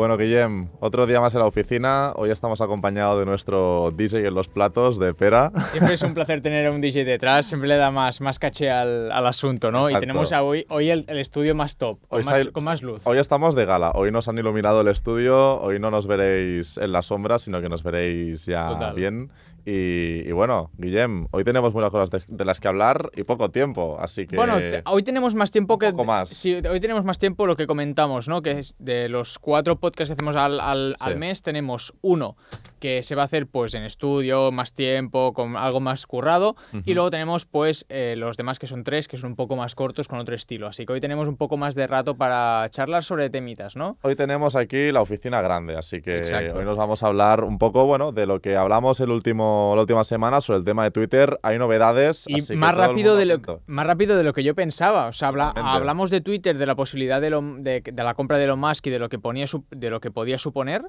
[0.00, 2.14] Bueno, Guillem, otro día más en la oficina.
[2.16, 5.52] Hoy estamos acompañados de nuestro DJ en los platos de Pera.
[5.72, 8.70] Siempre es un placer tener a un DJ detrás, siempre le da más, más caché
[8.70, 9.80] al, al asunto, ¿no?
[9.80, 9.98] Exacto.
[9.98, 12.80] Y tenemos a hoy, hoy el, el estudio más top, con, más, sal- con más
[12.82, 13.02] luz.
[13.06, 13.90] Hoy estamos de gala.
[13.94, 15.60] Hoy nos han iluminado el estudio.
[15.60, 18.94] Hoy no nos veréis en la sombra, sino que nos veréis ya Total.
[18.94, 19.30] bien.
[19.66, 23.50] Y, y bueno, Guillem, hoy tenemos muchas cosas de, de las que hablar y poco
[23.50, 23.96] tiempo.
[24.00, 24.36] Así que.
[24.36, 25.90] Bueno, te- hoy tenemos más tiempo que.
[25.90, 26.30] poco más.
[26.30, 28.42] Sí, hoy tenemos más tiempo lo que comentamos, ¿no?
[28.42, 31.04] Que es de los cuatro podcasts que hacemos al, al- Sí.
[31.04, 32.36] al mes, tenemos uno
[32.80, 36.56] que se va a hacer pues en estudio, más tiempo, con algo más currado.
[36.84, 39.74] Y luego tenemos pues eh, los demás que son tres, que son un poco más
[39.74, 40.66] cortos, con otro estilo.
[40.66, 43.98] Así que hoy tenemos un poco más de rato para charlar sobre temitas, ¿no?
[44.02, 46.58] Hoy tenemos aquí la oficina grande, así que Exacto.
[46.58, 49.82] hoy nos vamos a hablar un poco, bueno, de lo que hablamos el último, la
[49.82, 51.38] última semana sobre el tema de Twitter.
[51.42, 52.24] Hay novedades.
[52.26, 55.06] Y así más rápido, de lo, más rápido de lo que yo pensaba.
[55.08, 58.38] O sea, habla- hablamos de Twitter, de la posibilidad de, lo- de, de la compra
[58.38, 60.82] de Elon Musk y de lo que, ponía de lo que podía suponer.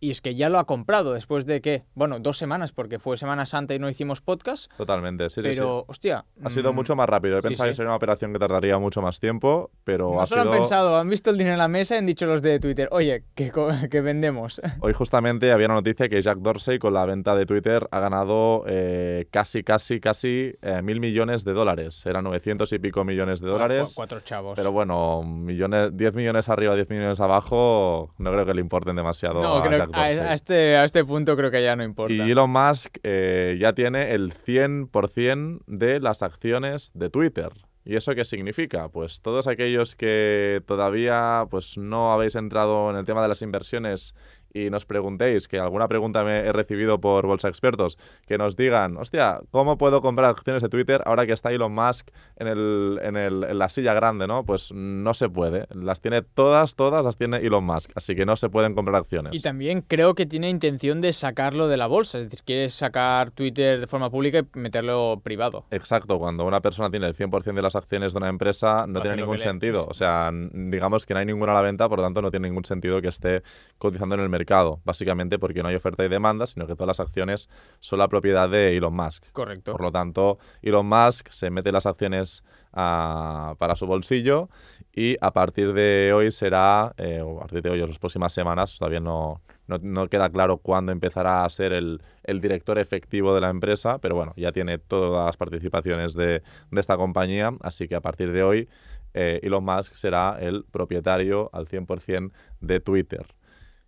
[0.00, 3.16] Y es que ya lo ha comprado después de que, bueno, dos semanas, porque fue
[3.16, 4.70] Semana Santa y no hicimos podcast.
[4.76, 5.56] Totalmente, sí, sí, sí.
[5.56, 6.24] pero, hostia.
[6.44, 7.36] Ha sido mm, mucho más rápido.
[7.36, 10.26] Yo sí, pensaba que sería una operación que tardaría mucho más tiempo, pero No ha
[10.26, 10.52] se lo sido...
[10.52, 12.88] han pensado, han visto el dinero en la mesa y han dicho los de Twitter,
[12.92, 13.50] oye, que,
[13.90, 14.60] que vendemos.
[14.80, 18.64] Hoy justamente había una noticia que Jack Dorsey con la venta de Twitter ha ganado
[18.68, 22.06] eh, casi, casi, casi eh, mil millones de dólares.
[22.06, 23.88] Eran 900 y pico millones de dólares.
[23.88, 24.54] Cu- Cuatro chavos.
[24.56, 29.42] Pero bueno, millones, 10 millones arriba, 10 millones abajo, no creo que le importen demasiado
[29.42, 32.14] no, a creo Jack a este, a este punto creo que ya no importa.
[32.14, 37.50] Y Elon Musk eh, ya tiene el 100% de las acciones de Twitter.
[37.88, 38.90] ¿Y eso qué significa?
[38.90, 44.14] Pues todos aquellos que todavía pues, no habéis entrado en el tema de las inversiones
[44.52, 48.96] y nos preguntéis, que alguna pregunta me he recibido por Bolsa Expertos, que nos digan,
[48.96, 53.16] hostia, ¿cómo puedo comprar acciones de Twitter ahora que está Elon Musk en, el, en,
[53.16, 54.26] el- en la silla grande?
[54.26, 54.44] ¿no?
[54.44, 55.66] Pues no se puede.
[55.74, 59.34] Las tiene todas, todas las tiene Elon Musk, así que no se pueden comprar acciones.
[59.34, 63.30] Y también creo que tiene intención de sacarlo de la bolsa, es decir, quiere sacar
[63.32, 65.66] Twitter de forma pública y meterlo privado.
[65.70, 69.08] Exacto, cuando una persona tiene el 100% de las acciones de una empresa no Hace
[69.08, 69.86] tiene ningún sentido.
[69.88, 72.48] O sea, digamos que no hay ninguna a la venta, por lo tanto no tiene
[72.48, 73.42] ningún sentido que esté
[73.78, 74.37] cotizando en el mercado.
[74.84, 77.48] Básicamente porque no hay oferta y demanda, sino que todas las acciones
[77.80, 79.24] son la propiedad de Elon Musk.
[79.32, 79.72] Correcto.
[79.72, 84.48] Por lo tanto, Elon Musk se mete las acciones ah, para su bolsillo
[84.94, 88.32] y a partir de hoy será, eh, o a partir de hoy o las próximas
[88.32, 93.34] semanas, todavía no, no, no queda claro cuándo empezará a ser el, el director efectivo
[93.34, 97.86] de la empresa, pero bueno, ya tiene todas las participaciones de, de esta compañía, así
[97.86, 98.68] que a partir de hoy
[99.14, 103.26] eh, Elon Musk será el propietario al 100% de Twitter.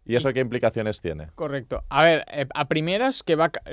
[0.07, 1.29] ¿Y eso qué implicaciones tiene?
[1.35, 1.85] Correcto.
[1.89, 3.71] A ver, eh, a primeras que va, yo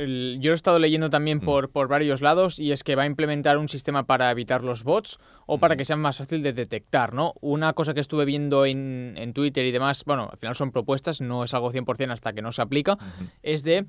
[0.49, 1.45] lo he estado leyendo también Mm.
[1.45, 4.83] por, por varios lados y es que va a implementar un sistema para evitar los
[4.83, 7.33] bots o para que sea más fácil de detectar, ¿no?
[7.41, 11.21] Una cosa que estuve viendo en, en Twitter y demás, bueno, al final son propuestas,
[11.21, 12.97] no es algo 100% hasta que no se aplica,
[13.41, 13.85] es de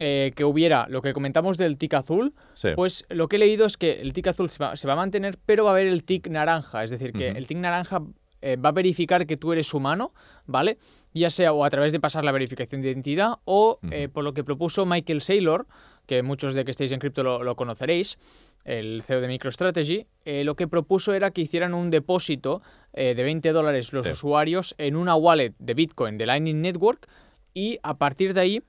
[0.00, 2.68] eh, que hubiera lo que comentamos del tic azul, Sí.
[2.76, 4.96] pues lo que he leído es que el tic azul se va, se va a
[4.96, 6.84] mantener, pero va a haber el tic naranja.
[6.84, 8.02] Es decir, que el tic naranja
[8.42, 10.12] eh, va a verificar que tú eres humano,
[10.46, 10.78] ¿vale?
[11.14, 14.34] Ya sea o a través de pasar la verificación de identidad o eh, por lo
[14.34, 15.66] que propuso Michael Saylor,
[16.06, 18.18] que muchos de que estéis en cripto lo, lo conoceréis,
[18.64, 22.62] el CEO de MicroStrategy, eh, lo que propuso era que hicieran un depósito
[22.94, 24.12] de 20 dólares los Sí.
[24.12, 27.06] usuarios en una wallet de Bitcoin de Lightning Network
[27.54, 28.62] y a partir de ahí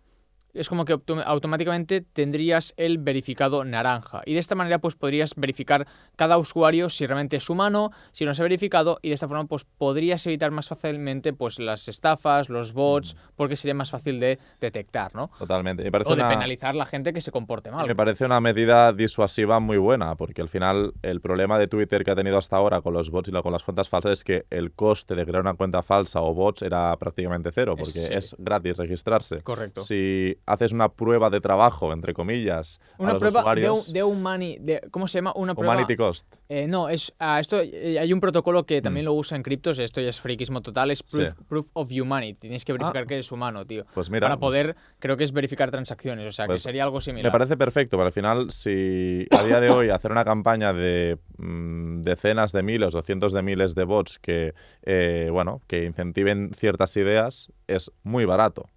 [0.53, 4.21] es como que autom- automáticamente tendrías el verificado naranja.
[4.25, 8.33] Y de esta manera, pues podrías verificar cada usuario si realmente es humano, si no
[8.33, 12.49] se ha verificado, y de esta forma, pues podrías evitar más fácilmente pues las estafas,
[12.49, 15.29] los bots, porque sería más fácil de detectar, ¿no?
[15.39, 15.83] Totalmente.
[15.83, 17.87] Me parece O de una- penalizar a la gente que se comporte mal.
[17.87, 22.11] Me parece una medida disuasiva muy buena, porque al final el problema de Twitter que
[22.11, 24.71] ha tenido hasta ahora con los bots y con las cuentas falsas es que el
[24.71, 28.07] coste de crear una cuenta falsa o bots era prácticamente cero, porque sí.
[28.13, 29.41] es gratis registrarse.
[29.41, 29.81] Correcto.
[29.81, 33.93] Si haces una prueba de trabajo, entre comillas, a Una los prueba de, usuarios, un,
[33.93, 35.33] de humani- de- ¿Cómo se llama?
[35.35, 35.73] Una prueba.
[35.73, 36.25] Humanity Cost.
[36.49, 39.77] Eh, no, es ah, esto eh, hay un protocolo que también lo usa en criptos,
[39.77, 41.37] esto ya es friquismo total, es proof, Mm.
[41.37, 41.43] Sí.
[41.47, 42.33] proof of humanity.
[42.39, 43.05] Tienes que verificar Ah.
[43.05, 43.85] que eres humano, tío.
[43.93, 46.83] Pues mira, para pues- poder, creo que es verificar transacciones, o sea, que Pues sería
[46.83, 47.31] algo similar.
[47.31, 51.19] Me parece perfecto, pero al final, si a día de hoy hacer una campaña de
[51.37, 54.53] mm, decenas de miles o cientos de miles de bots que,
[54.83, 58.67] eh, bueno, que incentiven ciertas ideas, es muy barato.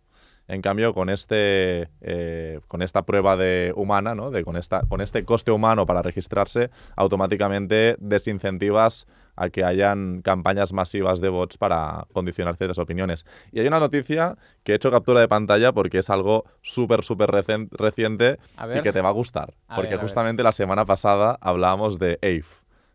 [0.52, 4.30] En cambio, con este, eh, con esta prueba de humana, ¿no?
[4.30, 10.74] de, con, esta, con este coste humano para registrarse, automáticamente desincentivas a que hayan campañas
[10.74, 13.24] masivas de bots para condicionar ciertas opiniones.
[13.50, 17.30] Y hay una noticia que he hecho captura de pantalla porque es algo súper, súper
[17.30, 18.38] reciente
[18.76, 19.54] y que te va a gustar.
[19.68, 20.06] A porque ver, a ver.
[20.06, 22.44] justamente la semana pasada hablábamos de AVE,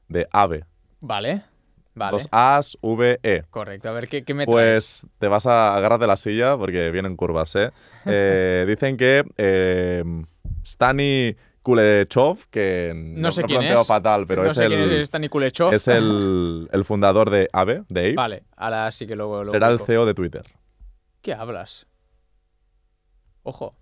[0.09, 0.63] de AVE.
[1.01, 1.56] Vale.
[1.97, 2.11] Vale.
[2.11, 3.43] Dos A's, V, E.
[3.49, 5.01] Correcto, a ver, ¿qué, qué me traes?
[5.01, 7.71] Pues te vas a agarrar de la silla porque vienen curvas, ¿eh?
[8.05, 10.03] Eh, dicen que eh,
[10.63, 13.87] Stani Kulechov, que No sé lo he quién es.
[13.87, 15.73] fatal, pero no es, sé el, quién es Stani Kulechov.
[15.73, 19.67] es el, el fundador de AVE, de Ape, Vale, ahora sí que luego lo será
[19.67, 19.79] el.
[19.79, 20.45] CEO de Twitter.
[21.21, 21.87] ¿Qué hablas?
[23.43, 23.75] Ojo.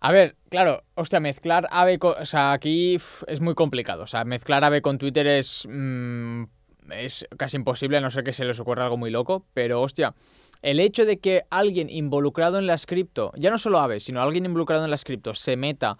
[0.00, 2.14] A ver, claro, hostia, mezclar AVE con...
[2.18, 2.94] O sea, aquí
[3.26, 4.02] es muy complicado.
[4.04, 5.68] O sea, mezclar AVE con Twitter es...
[5.70, 6.44] mm,
[6.92, 9.46] es casi imposible, a no ser que se les ocurra algo muy loco.
[9.54, 10.14] Pero, hostia,
[10.62, 14.44] el hecho de que alguien involucrado en las cripto, ya no solo AVE, sino alguien
[14.44, 15.96] involucrado en las cripto, se meta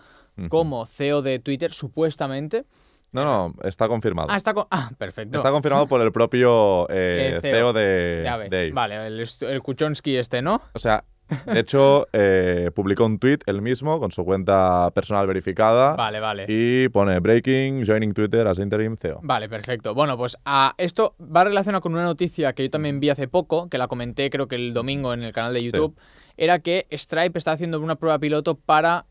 [0.49, 2.65] como CEO de Twitter, supuestamente...
[3.13, 4.29] No, no, está confirmado.
[4.31, 4.67] Ah, está con...
[4.71, 5.39] Ah, perfecto.
[5.39, 8.71] Está confirmado por el propio eh, Eh, CEO, CEO de, de.
[8.73, 10.63] Vale, el, el Kuchonsky este, ¿no?
[10.73, 11.05] O sea,
[11.47, 16.47] de hecho, eh, publicó un tweet él mismo con su cuenta personal verificada Vale, vale.
[16.49, 19.21] y pone Breaking, joining Twitter as interim CEO.
[19.23, 19.95] Vale, perfecto.
[19.95, 23.69] Bueno, pues a esto va relacionado con una noticia que yo también vi hace poco,
[23.69, 25.97] que la comenté creo que el domingo en el canal de YouTube,
[26.37, 29.07] era que Stripe está haciendo una prueba piloto para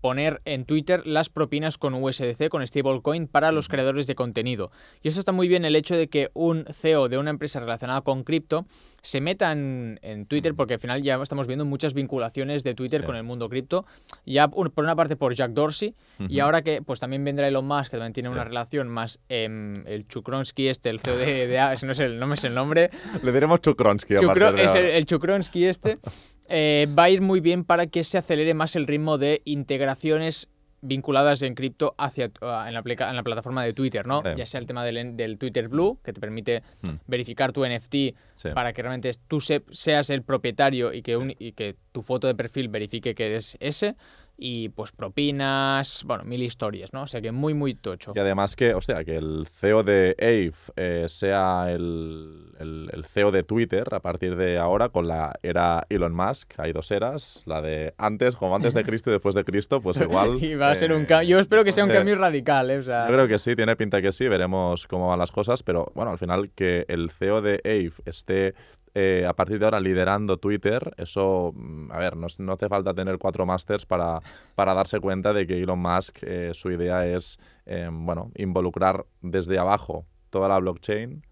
[0.00, 4.70] poner en Twitter las propinas con USDC, con stablecoin, para los creadores de contenido.
[5.02, 8.00] Y esto está muy bien el hecho de que un CEO de una empresa relacionada
[8.02, 8.66] con cripto
[9.02, 13.00] se meta en, en Twitter, porque al final ya estamos viendo muchas vinculaciones de Twitter
[13.00, 13.06] Sí.
[13.06, 13.86] con el mundo cripto.
[14.26, 15.94] Ya un- por una parte por Jack Dorsey,
[16.28, 18.34] y ahora que pues también vendrá Elon Musk, que también tiene Sí.
[18.34, 22.26] una relación más em, el Chukronsky este, el CEO de, de no, es el, no
[22.26, 22.90] me sé el nombre,
[23.22, 25.98] Le diremos Chukronsky Chukro- es el Chukronsky este,
[26.50, 30.48] eh, va a ir muy bien para que se acelere más el ritmo de integraciones
[30.82, 34.22] vinculadas en cripto hacia ah, en la, en la plataforma de Twitter, ¿no?
[34.22, 34.30] Sí.
[34.36, 36.96] Ya sea el tema del, del Twitter Blue, que te permite Hmm.
[37.06, 38.48] verificar tu NFT Sí.
[38.54, 42.26] para que realmente tú se- seas el propietario y que, un- y que tu foto
[42.26, 43.94] de perfil verifique que eres ese.
[44.42, 47.02] Y pues propinas, bueno, mil historias, ¿no?
[47.02, 48.12] O sea que muy, muy tocho.
[48.16, 53.04] Y además que, o sea, que el CEO de Ape eh, sea el, el- el
[53.04, 56.54] CEO de Twitter a partir de ahora con la era Elon Musk.
[56.58, 59.96] Hay dos eras, la de antes, como antes de Cristo y después de Cristo, pues
[60.00, 60.42] igual.
[60.42, 61.28] Y va a ser un eh, cambio.
[61.36, 62.78] Yo espero que sea un cambio radical, ¿eh?
[62.78, 65.62] O sea, Yo creo que sí, tiene pinta que sí, veremos cómo van las cosas,
[65.62, 68.54] pero bueno, al final que el CEO de Ape esté
[68.94, 72.94] eh, a partir de ahora liderando Twitter, eso, mm, a ver, no, no hace falta
[72.94, 74.20] tener cuatro másters para,
[74.54, 79.58] para darse cuenta de que Elon Musk, eh, su idea es, eh, bueno, involucrar desde
[79.58, 81.24] abajo toda la blockchain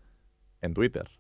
[0.61, 1.18] en Twitter.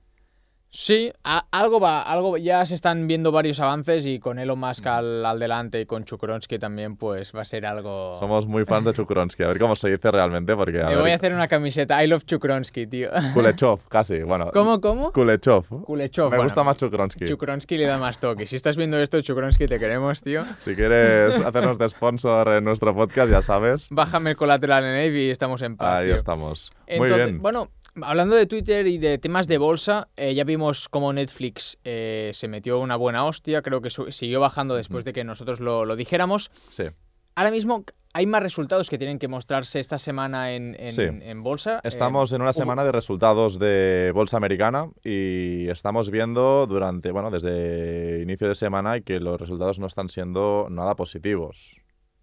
[0.71, 4.87] Sí, a- algo va, algo ya se están viendo varios avances y con Elon Musk
[4.87, 8.17] al, al delante y con Chukronsky también, pues va a ser algo.
[8.19, 11.01] Somos muy fans de Chukronsky, a ver cómo se dice realmente, porque a Me voy
[11.01, 12.05] a ver, hacer una camiseta.
[12.05, 13.09] I love Chukronsky, tío.
[13.35, 14.51] Kulechov, casi, bueno.
[14.53, 15.11] ¿Cómo, cómo?
[15.13, 15.65] Kulechov.
[15.85, 16.27] Kulechov.
[16.27, 17.25] Me bueno, gusta más Chukronsky.
[17.27, 18.47] Chukronsky le da más toque.
[18.47, 20.45] Si estás viendo esto, Chukronsky, te queremos, tío.
[20.59, 23.89] Si quieres hacernos de sponsor en nuestro podcast, ya sabes.
[23.91, 26.01] Bájame el colateral en Ape y estamos en paz.
[26.01, 26.15] Ahí tío.
[26.17, 26.71] estamos.
[26.97, 27.41] Muy bien.
[27.41, 27.69] Bueno,
[28.03, 32.49] hablando de Twitter y de temas de bolsa, eh, ya vimos cómo Netflix eh, se
[32.49, 33.63] metió una buena hostia.
[33.63, 36.51] Creo que siguió bajando después de que nosotros lo, lo dijéramos.
[36.71, 36.85] Sí.
[37.35, 37.85] Ahora mismo
[38.15, 41.03] hay más resultados que tienen que mostrarse esta semana en, en- Sí.
[41.03, 41.81] en bolsa.
[41.85, 47.31] Estamos Eh, en una semana de resultados de bolsa americana y estamos viendo durante, bueno,
[47.31, 51.77] desde inicio de semana que los resultados no están siendo nada positivos.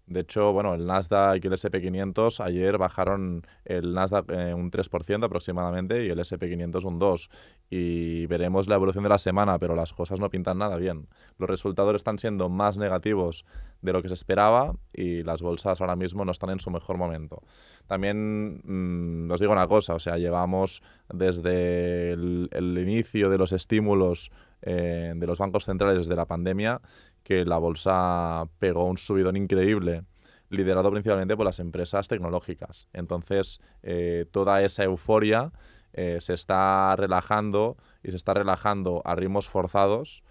[0.06, 5.24] De hecho, bueno, el Nasdaq y el SP500 ayer bajaron el Nasdaq eh, un 3%
[5.24, 7.28] aproximadamente y el SP500 un 2%.
[7.70, 11.08] Y veremos la evolución de la semana, pero las cosas no pintan nada bien.
[11.38, 13.44] Los resultados están siendo más negativos
[13.82, 16.98] de lo que se esperaba y las bolsas ahora mismo no están en su mejor
[16.98, 17.42] momento.
[17.88, 20.82] También mm, os digo una cosa, o sea, llevamos
[21.12, 24.30] desde el, inicio de los estímulos
[24.62, 26.80] eh, de los bancos centrales de la pandemia
[27.26, 30.04] que la bolsa pegó un subidón increíble
[30.48, 32.86] liderado principalmente por las empresas tecnológicas.
[32.92, 35.50] Entonces, eh, toda esa euforia
[35.92, 40.22] eh, se está relajando y se está relajando a ritmos forzados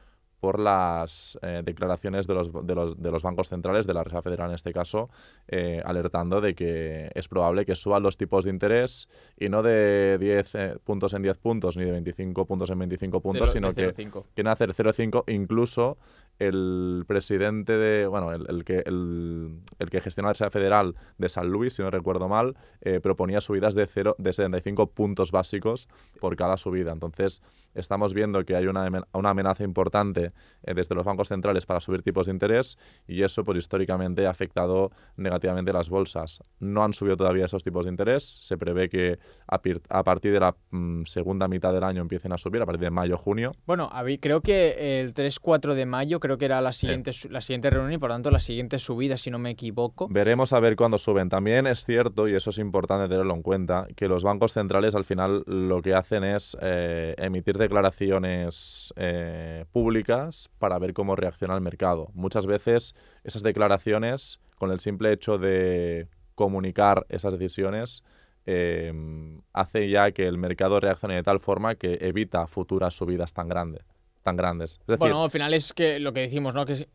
[0.45, 4.21] por las eh, declaraciones de los, de, los, de los bancos centrales, de la Reserva
[4.21, 5.09] Federal en este caso,
[5.47, 9.07] eh, alertando de que es probable que suban los tipos de interés
[9.39, 13.21] y no de 10 eh, puntos en 10 puntos ni de 25 puntos en 25
[13.21, 14.25] puntos, sino que 0,5.
[14.35, 15.97] quieren hacer 0,5 incluso
[16.39, 21.29] el presidente de, bueno, el, el que, el, el que gestiona la Reserva Federal de
[21.29, 25.87] San Luis, si no recuerdo mal, eh, proponía subidas de, 0, de 75 puntos básicos
[26.19, 26.91] por cada subida.
[26.91, 27.41] Entonces,
[27.73, 30.31] estamos viendo que hay una, una amenaza importante
[30.63, 32.77] eh, desde los bancos centrales para subir tipos de interés
[33.07, 36.41] y eso pues históricamente ha afectado negativamente las bolsas.
[36.59, 40.55] No han subido todavía esos tipos de interés, se prevé que a, partir de la
[40.71, 43.51] mm, segunda mitad del año empiecen a subir, a partir de mayo-junio.
[43.65, 43.89] Bueno,
[44.19, 47.97] creo que el 3-4 de mayo creo que era la siguiente, la siguiente reunión y
[47.99, 50.07] por tanto la siguiente subida, si no me equivoco.
[50.09, 51.29] Veremos a ver cuándo suben.
[51.29, 55.05] También es cierto, y eso es importante tenerlo en cuenta, que los bancos centrales al
[55.05, 61.61] final lo que hacen es eh, emitir declaraciones eh, públicas para ver cómo reacciona el
[61.61, 62.09] mercado.
[62.15, 68.03] Muchas veces esas declaraciones, con el simple hecho de comunicar esas decisiones,
[68.47, 73.47] em, hace ya que el mercado reaccione de tal forma que evita futuras subidas tan
[73.47, 73.94] grandes.
[74.25, 74.79] Tan grandes.
[74.97, 76.65] bueno, al final es que lo que decimos, ¿no?
[76.65, 76.89] Que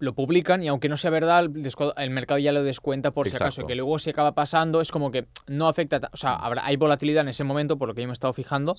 [0.00, 1.48] lo publican y aunque no sea verdad,
[1.96, 3.64] el mercado ya lo descuenta por si acaso.
[3.64, 6.00] Que luego se acaba pasando, es como que no afecta.
[6.12, 8.32] O sea, habrá, hay volatilidad en ese momento, por lo que yo me he estado
[8.32, 8.74] fijando,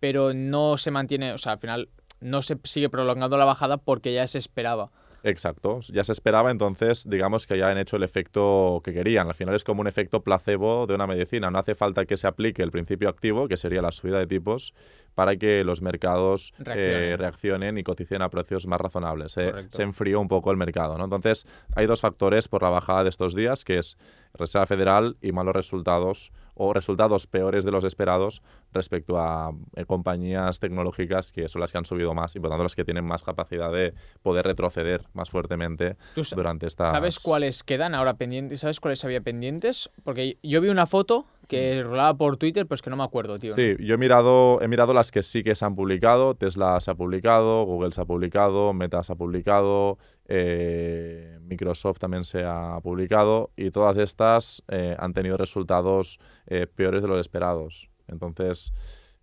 [0.00, 1.34] pero no se mantiene.
[1.34, 1.88] O sea, al final
[2.18, 4.90] no se sigue prolongando la bajada porque ya se esperaba.
[5.26, 9.26] Exacto, ya se esperaba, entonces digamos que ya han hecho el efecto que querían.
[9.26, 11.50] Al final es como un efecto placebo de una medicina.
[11.50, 14.72] No hace falta que se aplique el principio activo, que sería la subida de tipos,
[15.16, 19.32] para que los mercados eh, reaccionen y coticen a precios más razonables.
[19.32, 20.96] se enfrió un poco el mercado.
[20.96, 21.02] ¿no?
[21.02, 23.98] Entonces hay dos factores por la bajada de estos días, que es
[24.32, 30.58] Reserva Federal y malos resultados o resultados peores de los esperados respecto a eh, compañías
[30.58, 33.22] tecnológicas que son las que han subido más y por tanto las que tienen más
[33.22, 35.96] capacidad de poder retroceder más fuertemente
[36.34, 36.90] durante esta.
[36.90, 38.60] ¿Sabes cuáles quedan ahora pendientes?
[38.60, 39.90] ¿Sabes cuáles había pendientes?
[40.02, 41.88] Porque yo vi una foto que mm.
[41.88, 43.54] rolaba por Twitter, pues que no me acuerdo, tío.
[43.54, 46.34] Sí, yo he mirado, he mirado las que sí que se han publicado.
[46.34, 52.24] Tesla se ha publicado, Google se ha publicado, Meta se ha publicado, eh, Microsoft también
[52.24, 57.88] se ha publicado y todas estas eh, han tenido resultados eh, peores de los esperados.
[58.08, 58.72] Entonces,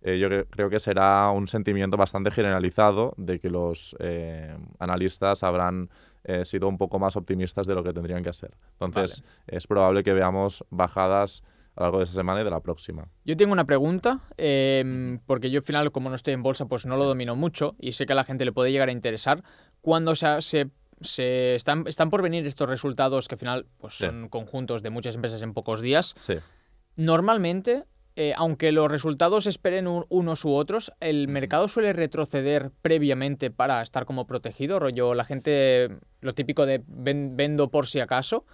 [0.02, 3.96] yo creo que será un sentimiento bastante generalizado de que los
[4.78, 5.88] analistas habrán
[6.42, 8.50] sido un poco más optimistas de lo que tendrían que ser.
[8.78, 11.42] Entonces, es probable que veamos bajadas
[11.76, 13.08] a lo largo de esa semana y de la próxima.
[13.24, 16.86] Yo tengo una pregunta, em, porque yo al final, como no estoy en bolsa, pues
[16.86, 19.42] no lo domino mucho y sé que a la gente le puede llegar a interesar.
[19.80, 24.82] Cuando se, se, están, están por venir estos resultados que al final pues, son conjuntos
[24.82, 26.14] de muchas empresas en pocos días,
[26.96, 27.84] normalmente,
[28.16, 34.04] eh, aunque los resultados esperen unos u otros, el mercado suele retroceder previamente para estar
[34.04, 38.44] como protegido, rollo la gente, lo típico de vendo por si acaso,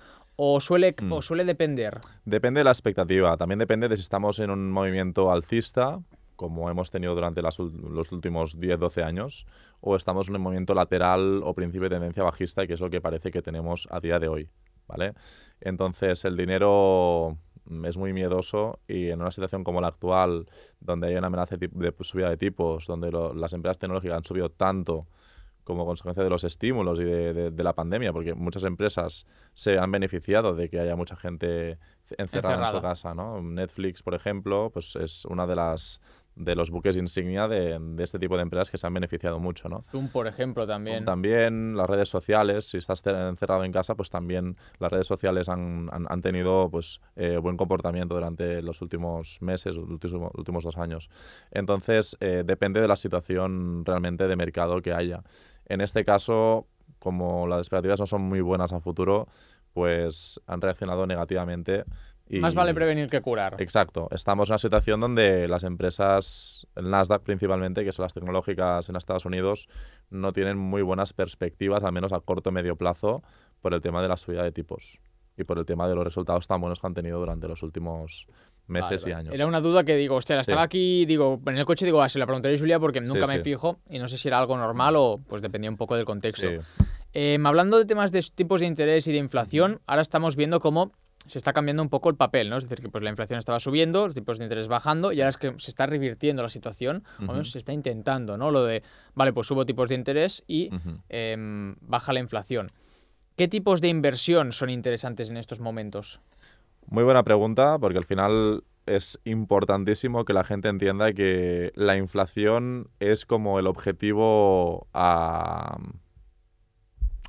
[0.42, 1.20] ¿O suele, o mm.
[1.20, 2.00] suele depender?
[2.25, 3.37] Depende de la expectativa.
[3.37, 6.00] También depende de si estamos en un movimiento alcista,
[6.35, 7.59] como hemos tenido durante los
[8.11, 9.47] últimos 10-12 años,
[9.82, 13.02] o estamos en un movimiento lateral o principio de tendencia bajista, que es lo que
[13.02, 14.49] parece que tenemos a día de hoy.
[14.88, 15.12] ¿vale?
[15.61, 17.37] Entonces, el dinero
[17.85, 20.47] es muy miedoso y en una situación como la actual,
[20.80, 25.06] donde hay una amenaza de, subida de tipos, donde las empresas tecnológicas han subido tanto
[25.64, 30.55] como consecuencia de los estímulos y de, la pandemia, porque muchas empresas se han beneficiado
[30.55, 31.79] de que haya mucha gente
[32.17, 33.43] encerrada, en su casa, ¿no?
[33.43, 36.00] Netflix, por ejemplo, pues es una de las
[36.37, 39.83] de los buques insignia de, este tipo de empresas que se han beneficiado mucho, ¿no?
[39.83, 40.99] Zoom, por ejemplo, también.
[40.99, 45.49] Zoom también, las redes sociales, si estás encerrado en casa, pues también las redes sociales
[45.49, 50.79] han, han, tenido pues eh, buen comportamiento durante los últimos meses, los últimos, últimos dos
[50.79, 51.11] años.
[51.50, 55.23] Entonces, eh, depende de la situación realmente de mercado que haya.
[55.71, 56.67] En este caso,
[56.99, 59.29] como las expectativas no son muy buenas a futuro,
[59.73, 61.85] pues han reaccionado negativamente.
[62.29, 62.41] Y...
[62.41, 63.55] Más vale prevenir que curar.
[63.62, 64.09] Exacto.
[64.11, 68.97] Estamos en una situación donde las empresas, el Nasdaq principalmente, que son las tecnológicas en
[68.97, 69.69] Estados Unidos,
[70.11, 73.23] no tienen muy buenas perspectivas, al menos a corto o medio plazo,
[73.61, 74.99] por el tema de la subida de tipos
[75.37, 78.27] y por el tema de los resultados tan buenos que han tenido durante los últimos
[78.71, 79.35] meses y años.
[79.35, 82.19] Era una duda que digo, hostia, estaba aquí, digo, en el coche digo, ah, se
[82.19, 84.97] la preguntaré a Julia porque nunca me fijo y no sé si era algo normal
[84.97, 86.49] o pues dependía un poco del contexto.
[87.12, 90.93] Em, hablando de temas de tipos de interés y de inflación, ahora estamos viendo cómo
[91.27, 92.57] se está cambiando un poco el papel, ¿no?
[92.57, 95.31] Es decir, que pues la inflación estaba subiendo, los tipos de interés bajando y ahora
[95.31, 98.50] es que se está revirtiendo la situación, o menos se está intentando, ¿no?
[98.50, 98.83] Lo de,
[99.15, 100.71] vale, pues subo tipos de interés y
[101.09, 102.71] em, baja la inflación.
[103.37, 106.21] ¿Qué tipos de inversión son interesantes en estos momentos?
[106.90, 112.88] Muy buena pregunta, porque al final es importantísimo que la gente entienda que la inflación
[112.99, 115.78] es como el objetivo a,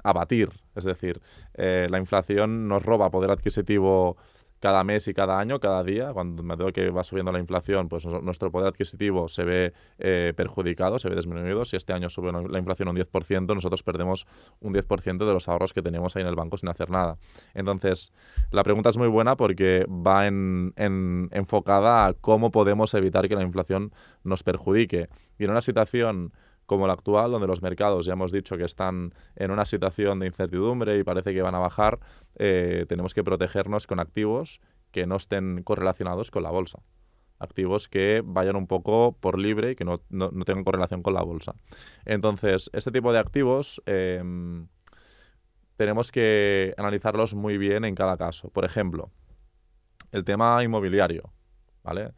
[0.04, 0.50] batir.
[0.76, 1.22] Es decir,
[1.54, 4.18] eh, la inflación nos roba poder adquisitivo
[4.62, 7.90] cada mes y cada año, cada día, cuando me veo que va subiendo la inflación,
[7.90, 11.66] pues nuestro poder adquisitivo se ve eh, perjudicado, se ve disminuido.
[11.66, 14.28] Si este año sube la inflación un 10%, nosotros perdemos
[14.60, 17.18] un 10% de los ahorros que tenemos ahí en el banco sin hacer nada.
[17.56, 18.14] Entonces,
[18.52, 23.42] la pregunta es muy buena porque va en, enfocada a cómo podemos evitar que la
[23.42, 23.92] inflación
[24.24, 25.10] nos perjudique.
[25.40, 26.34] Y en una situación
[26.72, 30.28] como el actual, donde los mercados ya hemos dicho que están en una situación de
[30.28, 32.00] incertidumbre y parece que van a bajar,
[32.36, 34.62] eh, tenemos que protegernos con activos
[34.92, 36.80] que no estén correlacionados con la bolsa.
[37.40, 41.56] Activos que vayan un poco por libre y que no, tengan correlación con la bolsa.
[42.06, 44.70] Entonces, este tipo de activos em,
[45.76, 48.48] tenemos que analizarlos muy bien en cada caso.
[48.48, 49.12] Por ejemplo,
[50.14, 51.34] el tema inmobiliario,
[51.84, 52.14] ¿vale?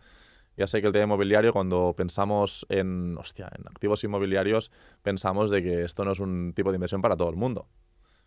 [0.58, 5.64] Ya sé que el tema inmobiliario, cuando pensamos en, hostia, en activos inmobiliarios, pensamos de
[5.64, 7.68] que esto no es un tipo de inversión para todo el mundo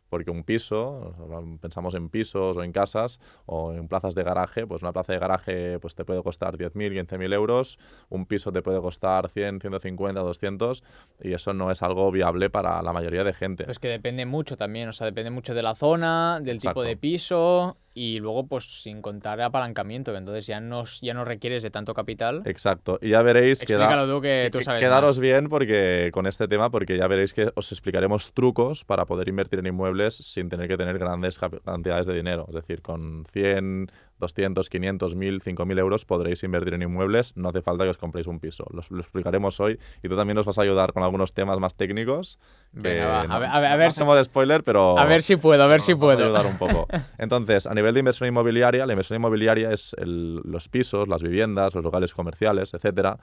[0.08, 1.14] porque un piso,
[1.60, 5.18] pensamos en pisos o en casas o en plazas de garaje, pues una plaza de
[5.18, 7.78] garaje pues te puede costar 10.000, 15.000 euros,
[8.08, 10.82] un piso te puede costar 100, 150, 200
[11.22, 13.64] y eso no es algo viable para la mayoría de gente.
[13.64, 16.96] Pues que depende mucho también, o sea, depende mucho de la zona, del tipo de
[16.96, 21.70] piso y luego pues sin contar apalancamiento, que entonces ya no, ya no requieres de
[21.70, 22.42] tanto capital.
[22.44, 26.68] Exacto, y ya veréis que, tú que tú sabes quedaros bien porque con este tema
[26.68, 30.76] porque ya veréis que os explicaremos trucos para poder invertir en inmuebles sin tener que
[30.76, 36.42] tener grandes cantidades de dinero, es decir, con 100 200, 500, 1000, 5000 euros podréis
[36.42, 37.36] invertir en inmuebles.
[37.36, 38.64] No hace falta que os compréis un piso.
[38.70, 42.38] Lo, explicaremos hoy y tú también nos vas a ayudar con algunos temas más técnicos.
[42.72, 44.02] Venga, a ver, a ver, si...
[44.24, 44.98] spoiler, pero.
[44.98, 46.24] A ver si puedo, a ver si puedo.
[46.24, 46.86] ayudar un poco.
[47.18, 51.84] Entonces, a nivel de inversión inmobiliaria, la inversión inmobiliaria es los pisos, las viviendas, los
[51.84, 53.18] locales comerciales, etcétera.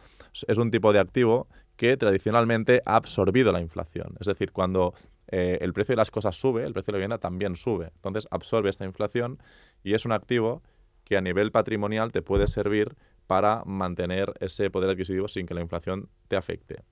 [0.48, 4.16] Es un tipo de activo que tradicionalmente ha absorbido la inflación.
[4.20, 4.94] Es decir, cuando
[5.28, 7.92] eh, el precio de las cosas sube, el precio de la vivienda también sube.
[7.96, 9.40] Entonces absorbe esta inflación
[9.84, 10.62] y es un activo
[11.04, 12.96] que a nivel patrimonial te puede servir
[13.28, 16.84] para mantener ese poder adquisitivo sin que la inflación te afecte.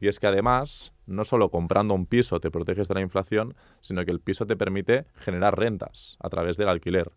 [0.00, 4.04] Y es que además, no solo comprando un piso te proteges de la inflación, sino
[4.04, 7.10] que el piso te permite generar rentas a través del alquiler.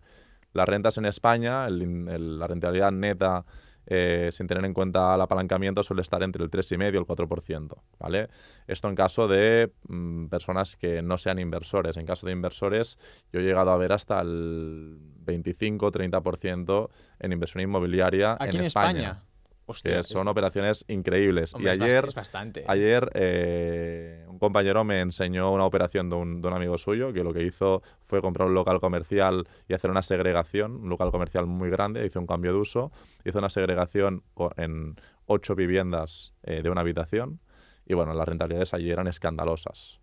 [0.53, 3.45] Las rentas en España, la rentabilidad neta
[3.87, 7.75] eh, sin tener en cuenta el apalancamiento, suele estar entre el 3,5 y el 4%.
[7.99, 8.27] ¿vale?
[8.67, 11.95] Esto en caso de mm, personas que no sean inversores.
[11.97, 12.99] En caso de inversores,
[13.31, 16.89] yo he llegado a ver hasta el 25-30%
[17.19, 19.23] en inversión inmobiliaria en, España.
[19.69, 21.53] Hostia, son operaciones increíbles.
[21.59, 22.63] y ayer, bastante.
[22.69, 27.21] ayer eh, un compañero me enseñó una operación de un, de un, amigo suyo que
[27.21, 31.47] lo que hizo fue comprar un local comercial y hacer una segregación, un local comercial
[31.47, 32.93] muy grande, hizo un cambio de uso,
[33.25, 34.23] hizo una segregación
[34.55, 37.41] en ocho viviendas eh, de una habitación
[37.85, 39.99] y bueno, las rentabilidades allí eran escandalosas.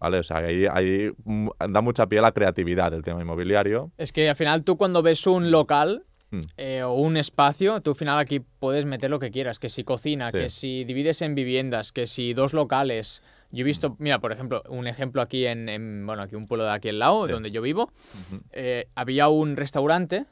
[0.00, 0.18] ¿Vale?
[0.18, 3.92] O sea, ahí, ahí mm, da mucha pie a la creatividad del tema inmobiliario.
[3.96, 6.40] Es que al final tú cuando ves un local Hmm.
[6.56, 9.84] Eh, o un espacio, tú al final aquí puedes meter lo que quieras, que si
[9.84, 13.22] cocina, que si divides en viviendas, que si dos locales.
[13.50, 13.96] Yo he visto, hmm.
[13.98, 17.28] mira, por ejemplo, un ejemplo aquí en, bueno, aquí un pueblo de aquí al lado,
[17.28, 17.92] donde yo vivo,
[18.52, 20.24] eh, había un restaurante.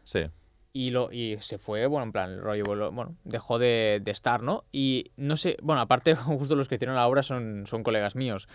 [0.72, 4.64] Y, lo, y se fue, bueno, en plan, el rollo, bueno, dejó de, estar, ¿no?
[4.70, 8.48] Y no sé, bueno, aparte, justo los que hicieron la obra son, son colegas míos.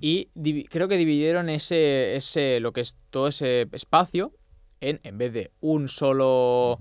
[0.00, 0.28] Y
[0.70, 4.32] creo que dividieron ese, ese, lo que es todo ese espacio
[4.80, 6.78] en, en vez de un solo...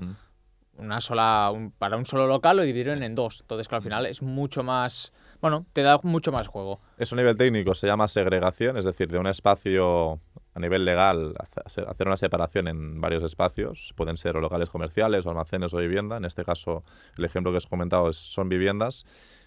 [0.77, 3.39] Una sola, para un solo local lo dividieron en dos.
[3.39, 6.81] Entonces, que al final es mucho más, bueno, te da mucho más juego.
[6.97, 10.19] Eso a nivel técnico se llama segregación, es decir, de un espacio
[10.53, 13.93] a nivel legal hacer una separación en varios espacios.
[13.95, 16.17] Pueden ser locales comerciales, o almacenes o vivienda.
[16.17, 16.83] En este caso,
[17.17, 19.05] el ejemplo que os he comentado son viviendas.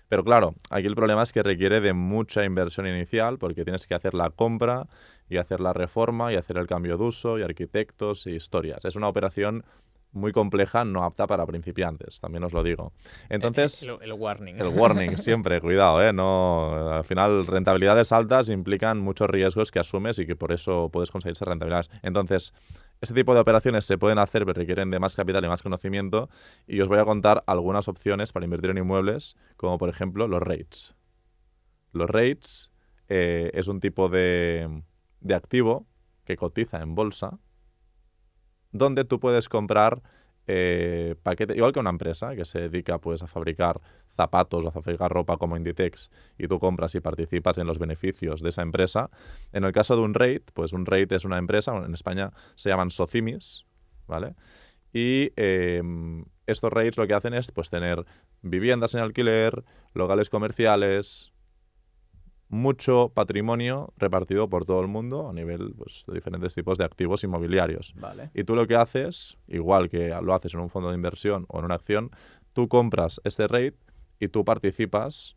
[0.09, 3.95] Pero claro, aquí el problema es que requiere de mucha inversión inicial porque tienes que
[3.95, 4.87] hacer la compra
[5.29, 8.85] y hacer la reforma y hacer el cambio de uso y arquitectos y historias.
[8.85, 9.65] Es una operación
[10.13, 12.93] muy compleja, no apta para principiantes, también os lo digo.
[13.29, 14.57] Entonces, el, warning.
[14.59, 16.13] El warning, siempre, cuidado, ¿eh?
[16.13, 21.11] No, al final, rentabilidades altas implican muchos riesgos que asumes y que por eso puedes
[21.11, 21.91] conseguirse rentabilidades.
[22.03, 22.55] Entonces,
[23.01, 26.29] este tipo de operaciones se pueden hacer, pero requieren de más capital y más conocimiento.
[26.67, 30.43] Y os voy a contar algunas opciones para invertir en inmuebles, como por ejemplo los
[30.43, 30.95] REITs.
[31.93, 32.71] Los REITs
[33.09, 34.83] eh, es un tipo de,
[35.21, 35.87] de activo
[36.25, 37.39] que cotiza en bolsa,
[38.73, 40.03] donde tú puedes comprar
[40.47, 43.81] eh, paquetes, igual que una empresa que se dedica pues, a fabricar
[44.17, 48.43] zapatos o a fabricar ropa como Inditex y tú compras y participas en los beneficios
[48.43, 49.11] de esa empresa.
[49.53, 52.71] En el caso de un REIT, pues un REIT es una empresa, en España se
[52.71, 53.65] llaman socimis,
[54.07, 54.35] ¿vale?
[54.93, 58.05] Y em, estos REITs lo que hacen es pues, tener
[58.43, 61.33] viviendas en alquiler, locales comerciales,
[62.49, 67.23] mucho patrimonio repartido por todo el mundo a nivel pues, de diferentes tipos de activos
[67.25, 67.95] inmobiliarios.
[68.35, 71.59] Y tú lo que haces, igual que lo haces en un fondo de inversión o
[71.59, 72.11] en una acción,
[72.53, 73.77] tú compras este rate
[74.19, 75.37] y tú participas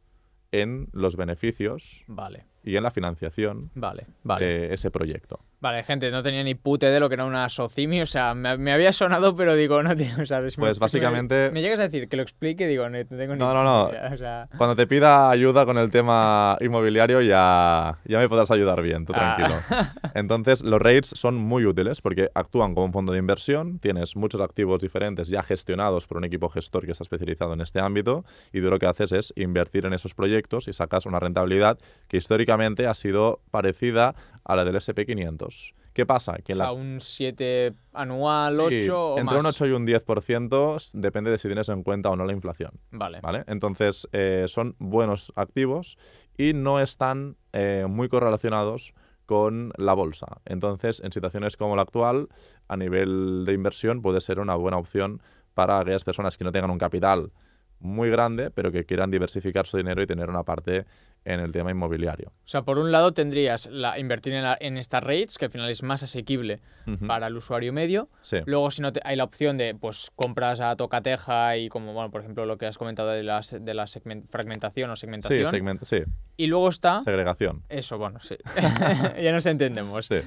[0.52, 2.46] en los beneficios vale.
[2.64, 4.08] y en la financiación vale,
[4.40, 5.40] de ese proyecto.
[5.62, 8.58] Vale, gente, no tenía ni pute de lo que era una Socimi, o sea, me,
[8.58, 10.56] me había sonado, pero digo, no tío, ¿sabes?
[10.56, 13.54] Pues básicamente- Me, me llegas a decir que lo explique, digo, no, tengo ni No,
[13.54, 13.86] no, no.
[13.86, 14.48] puta idea, o sea...
[14.58, 19.14] Cuando te pida ayuda con el tema inmobiliario ya, ya me podrás ayudar bien, tú
[19.16, 19.36] Ah.
[19.38, 19.60] tranquilo.
[20.16, 24.42] Entonces, los REITs son muy útiles porque actúan como un fondo de inversión, tienes muchos
[24.42, 28.62] activos diferentes ya gestionados por un equipo gestor que está especializado en este ámbito y
[28.62, 32.88] tú lo que haces es invertir en esos proyectos y sacas una rentabilidad que históricamente
[32.88, 35.74] ha sido parecida a la del SP500.
[35.94, 36.36] ¿Qué pasa?
[36.44, 39.44] Que O sea, la un 7 anual, Sí, 8 o entre más.
[39.44, 42.32] un 8 y un 10% s- depende de si tienes en cuenta o no la
[42.34, 42.72] inflación.
[42.92, 43.20] Vale.
[43.22, 43.44] ¿Vale?
[43.48, 45.98] Entonces, eh, son buenos activos
[46.38, 48.94] y no están eh, muy correlacionados
[49.26, 50.28] con la bolsa.
[50.46, 52.30] Entonces, en situaciones como la actual,
[52.70, 55.22] a nivel de inversión, puede ser una buena opción
[55.54, 57.32] para aquellas personas que no tengan un capital
[57.80, 60.86] muy grande, pero que quieran diversificar su dinero y tener una parte
[61.24, 62.30] en el tema inmobiliario.
[62.30, 65.52] O sea, por un lado tendrías la, invertir en, la- en estas rates, que al
[65.52, 66.62] final es más asequible
[67.08, 68.10] para el usuario medio.
[68.24, 71.94] Sí, Luego, si no te- hay la opción de, pues, compras a tocateja y como,
[71.94, 75.02] bueno, por ejemplo, lo que has comentado de la, de la segmen- fragmentación o sí,
[75.02, 75.52] segmentación.
[75.52, 75.98] segmento- sí,
[76.38, 77.00] y luego está...
[77.02, 77.62] segregación.
[77.70, 78.36] Eso, bueno, sí.
[79.22, 80.08] ya nos entendemos.
[80.08, 80.18] Sí.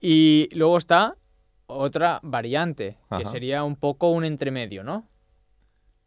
[0.00, 1.14] Y luego está
[1.66, 5.08] otra variante, que sería un poco un entremedio, ¿no?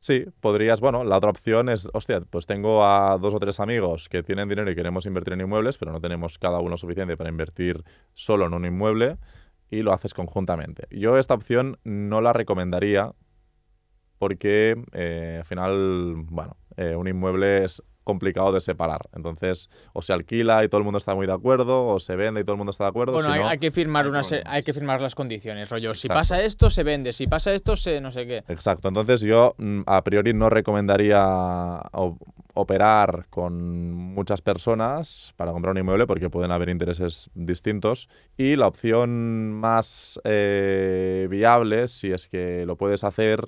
[0.05, 4.07] Sí, podrías, bueno, la otra opción es, hostia, pues tengo a dos o tres amigos
[4.07, 7.31] que tienen dinero y queremos invertir en inmuebles, pero no tenemos cada uno suficiente para
[7.31, 9.17] invertir solo en un inmueble
[9.71, 10.85] y lo haces conjuntamente.
[10.91, 13.13] Yo esta opción no la recomendaría
[14.19, 19.01] porque eh, al final, bueno, eh, un inmueble es complicado de separar.
[19.13, 22.39] Entonces, o se alquila y todo el mundo está muy de acuerdo, o se vende
[22.39, 23.11] y todo el mundo está de acuerdo.
[23.13, 24.53] Bueno, si hay, no- hay que firmar hay una se- problemas.
[24.55, 25.93] hay que firmar las condiciones, rollo.
[25.93, 26.19] Si Exacto.
[26.21, 27.11] pasa esto, se vende.
[27.11, 28.43] Si pasa esto, se no sé qué.
[28.47, 28.87] Exacto.
[28.87, 31.81] Entonces yo mm, a priori no recomendaría
[32.53, 38.07] operar con muchas personas para comprar un inmueble porque pueden haber intereses distintos.
[38.37, 43.45] Y la opción más eh, viable, si es que lo puedes hacer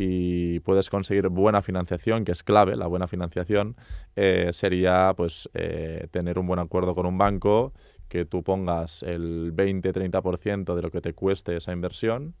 [0.00, 3.74] y puedes conseguir buena financiación, que es clave, la buena financiación,
[4.14, 7.72] eh, sería pues eh, tener un buen acuerdo con un banco,
[8.08, 12.36] que tú pongas el 20-30% de lo que te cueste esa inversión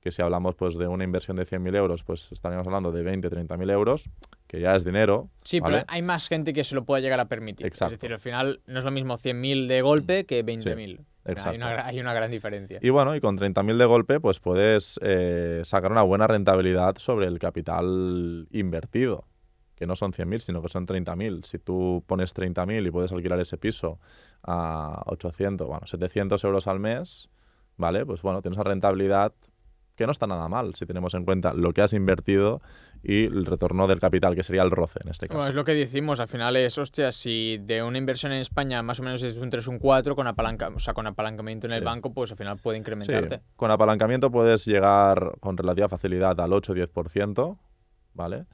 [0.00, 3.30] que si hablamos pues de una inversión de 100.000 euros, pues estaríamos hablando de 20,
[3.30, 4.02] 30.000 euros,
[4.48, 5.30] que ya es dinero.
[5.44, 5.76] Sí, ¿vale?
[5.76, 7.64] pero hay más gente que se lo pueda llegar a permitir.
[7.64, 7.94] Exacto.
[7.94, 10.98] Es decir, al final no es lo mismo 100.000 de golpe que 20.000.
[10.98, 11.56] Hay exacto.
[11.56, 12.78] una, gra- hay una gran diferencia.
[12.82, 17.26] Y bueno, y con 30.000 de golpe, pues puedes eh, sacar una buena rentabilidad sobre
[17.26, 19.24] el capital invertido,
[19.74, 21.44] que no son 100.000, sino que son 30.000.
[21.44, 23.98] Si tú pones 30.000 y puedes alquilar ese piso
[24.42, 27.28] a 800, bueno, 700 euros al mes,
[27.76, 28.04] ¿vale?
[28.06, 29.32] Pues bueno, tienes una rentabilidad
[29.94, 32.62] que no está nada mal si tenemos en cuenta lo que has invertido
[33.02, 35.36] y el retorno del capital, que sería el roce en este caso.
[35.38, 38.82] Bueno, es lo que decimos, al final es, hostia, si de una inversión en España
[38.82, 41.72] más o menos es un 3 un 4, con, apalanca, o sea, con apalancamiento en
[41.74, 41.84] el Sí.
[41.84, 43.40] banco, pues al final puede Sí, incrementarte.
[43.56, 47.58] con apalancamiento puedes llegar con relativa facilidad al 8-10%,
[48.14, 48.46] ¿vale?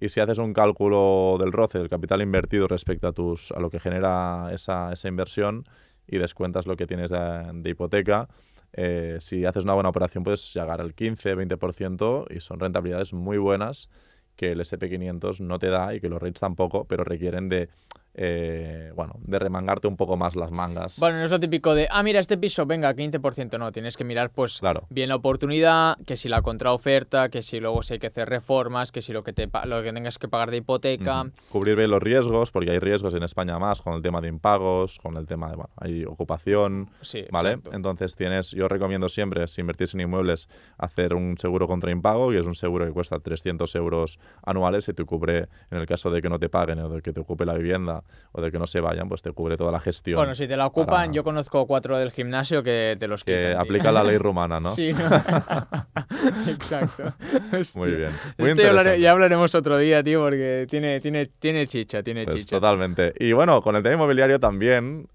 [0.00, 3.70] Y si haces un cálculo del roce del capital invertido respecto a, tus, a lo
[3.70, 5.64] que genera esa, esa inversión
[6.06, 8.28] y descuentas lo que tienes de, de hipoteca,
[8.76, 13.88] eh, si haces una buena operación puedes llegar al 15-20% y son rentabilidades muy buenas
[14.36, 17.68] que el SP500 no te da y que los REITs tampoco, pero requieren de,
[18.14, 20.98] eh, bueno, de remangarte un poco más las mangas.
[20.98, 23.58] Bueno, no es lo típico de, ah, mira, este piso, venga, 15%.
[23.58, 24.86] No, tienes que mirar, pues, Claro.
[24.90, 28.92] bien la oportunidad, que si la contraoferta, que si luego si hay que hacer reformas,
[28.92, 31.24] que si lo que, te, lo que tengas que pagar de hipoteca.
[31.50, 34.98] Cubrir bien los riesgos, porque hay riesgos en España más con el tema de impagos,
[35.00, 37.50] con el tema de, bueno, hay ocupación, Sí, ¿vale?
[37.50, 37.72] exacto.
[37.74, 40.48] Entonces tienes, yo recomiendo siempre, si invertís en inmuebles,
[40.78, 44.92] hacer un seguro contra impago, y es un seguro que cuesta 300 euros anuales y
[44.92, 47.44] te cubre, en el caso de que no te paguen o de que te ocupe
[47.44, 50.16] la vivienda o de que no se vayan, pues te cubre toda la gestión.
[50.18, 53.36] Bueno, si te la ocupan, para- yo conozco cuatro del gimnasio que te los que
[53.36, 53.50] quitan.
[53.52, 53.60] tío.
[53.60, 54.70] aplica la ley rumana, ¿no?
[54.74, 54.98] Sí, ¿no?
[56.48, 57.14] Exacto.
[57.74, 58.10] Muy bien.
[58.38, 59.00] Muy Esto ya, hablare- interesante.
[59.00, 62.56] ya hablaremos otro día, tío, porque tiene, tiene, tiene chicha, tiene Pues chicha.
[62.56, 63.12] totalmente.
[63.18, 65.08] Y bueno, con el tema inmobiliario también,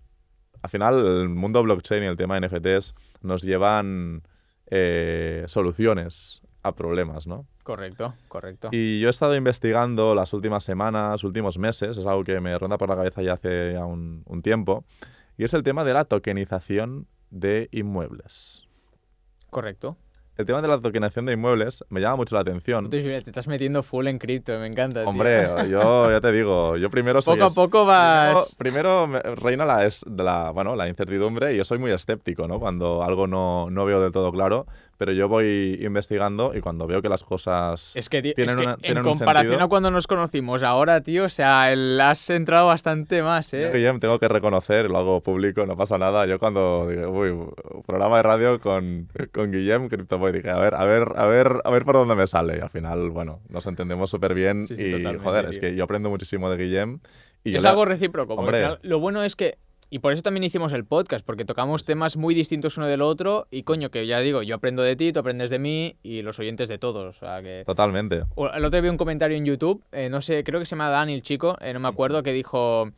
[0.61, 4.23] al final el mundo blockchain y el tema NFTs nos llevan
[4.71, 7.45] eh, soluciones a problemas, ¿no?
[7.69, 8.69] Correcto, correcto.
[8.71, 12.79] Y yo he estado investigando las últimas semanas, últimos meses, es algo que me ronda
[12.79, 14.85] por la cabeza ya hace ya un, un tiempo,
[15.37, 18.67] y es el tema de la tokenización de inmuebles.
[19.51, 19.97] Correcto.
[20.39, 22.85] El tema de la tokenización de inmuebles me llama mucho la atención.
[22.85, 25.01] Entonces, mira, te estás metiendo full en cripto, me encanta.
[25.01, 25.09] tío.
[25.09, 27.33] Hombre, yo ya te digo, yo primero soy...
[27.35, 28.55] poco a es- poco vas.
[28.57, 32.47] Primero, primero me- reina la, es, la, bueno, la incertidumbre y yo soy muy escéptico,
[32.47, 32.57] ¿no?
[32.57, 34.65] Cuando algo no, no veo del todo claro,
[34.97, 38.55] pero yo voy investigando y cuando veo que las cosas Es que, tío, es tienen,
[38.55, 41.69] que una- en tienen un comparación sentido- a cuando nos conocimos ahora, tío, o sea,
[41.73, 43.71] el- has entrado bastante más, Yo, ¿eh?
[43.73, 46.25] Guillem, tengo que reconocer, lo hago público, no pasa nada.
[46.27, 47.33] Yo cuando digo, uy,
[47.85, 51.69] programa de radio con, con Guillem, CryptoBoy, dije, a ver, a ver, a ver, a
[51.71, 52.57] ver por dónde me sale.
[52.57, 55.83] Y al final, bueno, nos entendemos súper bien Sí, sí, y, joder, es que yo
[55.83, 56.99] aprendo muchísimo de Guillem.
[57.43, 58.33] Y es le- algo recíproco.
[58.35, 58.57] Hombre.
[58.57, 59.57] al final lo bueno es que.
[59.91, 63.47] Y por eso también hicimos el podcast, porque tocamos temas muy distintos uno del otro.
[63.49, 66.37] Y coño, que ya digo, yo aprendo de ti, tú aprendes de mí y los
[66.37, 67.17] oyentes de todos.
[67.17, 67.63] O sea que.
[67.65, 68.17] Totalmente.
[68.17, 70.89] El otro día vi un comentario en YouTube, eh, no sé, creo que se llama
[70.89, 72.91] Dani el chico, eh, no me acuerdo, que dijo: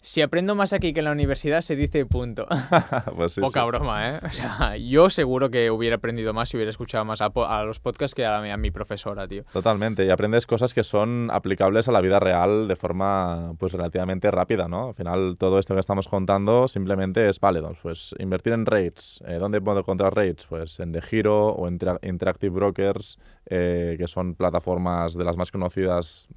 [0.00, 2.46] Si aprendo más aquí que en la universidad, se dice punto.
[3.16, 3.66] pues sí, Poca sí.
[3.66, 4.20] broma, ¿eh?
[4.24, 7.30] O sea, yo seguro que hubiera aprendido más si hubiera escuchado más a,
[7.64, 9.42] los podcasts que a mi, a mi profesora, tío.
[9.52, 14.30] Totalmente, y aprendes cosas que son aplicables a la vida real de forma pues relativamente
[14.30, 14.88] rápida, ¿no?
[14.88, 17.74] Al final todo esto que estamos contando simplemente es válido.
[17.82, 20.46] Pues invertir en rates, eh, ¿dónde puedo encontrar rates?
[20.48, 25.50] Pues en The Hero o en Interactive Brokers, eh, que son plataformas de las más
[25.50, 26.28] conocidas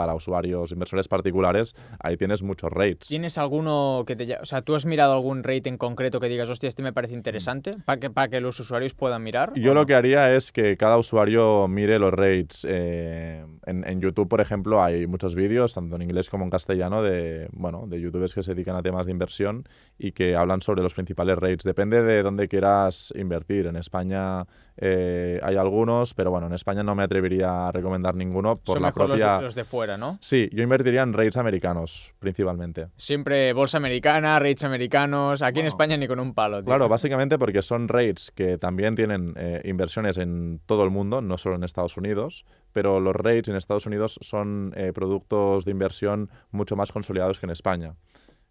[0.00, 3.06] para usuarios, inversores particulares, ahí tienes muchos rates.
[3.06, 4.34] ¿Tienes alguno que te...
[4.40, 7.12] O sea, ¿tú has mirado algún rate en concreto que digas, hostia, este me parece
[7.12, 7.72] interesante?
[7.84, 9.52] Para que, para que los usuarios puedan mirar.
[9.56, 9.86] Yo ¿o lo no?
[9.86, 12.64] que haría es que cada usuario mire los rates.
[12.66, 17.02] eh, en, en YouTube, por ejemplo, hay muchos vídeos, tanto en inglés como en castellano,
[17.02, 20.82] de, bueno, de youtubers que se dedican a temas de inversión y que hablan sobre
[20.82, 21.64] los principales rates.
[21.64, 23.66] Depende de dónde quieras invertir.
[23.66, 24.46] En España
[24.78, 28.82] eh, hay algunos, pero bueno, en España no me atrevería a recomendar ninguno por Son
[28.82, 29.40] la mejor los de- propia...
[29.42, 30.18] los de fuera, ¿no?
[30.20, 32.88] Sí, yo invertiría en rates americanos, principalmente.
[32.96, 35.42] Siempre bolsa americana, rates americanos.
[35.42, 35.66] Aquí en.
[35.66, 36.66] España ni con un palo, tío.
[36.66, 41.38] Claro, básicamente porque son rates que también tienen eh, inversiones en todo el mundo, no
[41.38, 46.30] solo en Estados Unidos, pero los rates en Estados Unidos son eh, productos de inversión
[46.50, 47.94] mucho más consolidados que en España.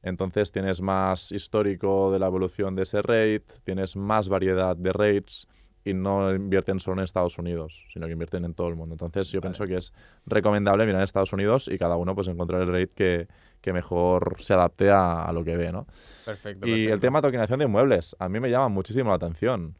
[0.01, 5.47] Entonces tienes más histórico de la evolución de ese rate, tienes más variedad de rates
[5.89, 8.93] y no invierten solo en Estados Unidos, sino que invierten en todo el mundo.
[8.93, 9.53] Entonces yo Vale.
[9.53, 9.93] pienso que es
[10.25, 13.27] recomendable mirar en Estados Unidos y cada uno pues encontrar el rate que,
[13.61, 15.87] que mejor se adapte a, a lo que ve, ¿no?
[16.25, 19.77] Perfecto, Y el tema de tokenización de inmuebles, a mí me llama muchísimo la atención.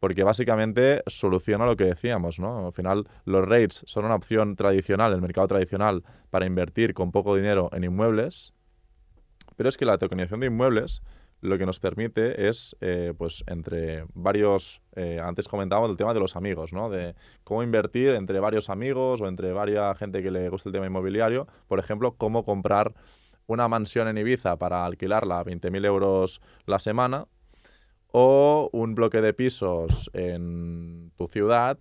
[0.00, 2.66] Porque básicamente soluciona lo que decíamos, ¿no?
[2.66, 7.36] Al final, los rates son una opción tradicional, el mercado tradicional, para invertir con poco
[7.36, 8.54] dinero en inmuebles.
[9.56, 11.02] Pero es que la tokenización de inmuebles
[11.40, 14.82] lo que nos permite es, eh, pues, entre varios.
[14.96, 16.90] eh, antes comentábamos el tema de los amigos, ¿no?
[16.90, 20.86] De cómo invertir entre varios amigos o entre varias gente que le gusta el tema
[20.86, 21.46] inmobiliario.
[21.68, 22.94] Por ejemplo, cómo comprar
[23.46, 27.26] una mansión en Ibiza para alquilarla a 20.000 euros la semana
[28.12, 31.78] o un bloque de pisos en tu ciudad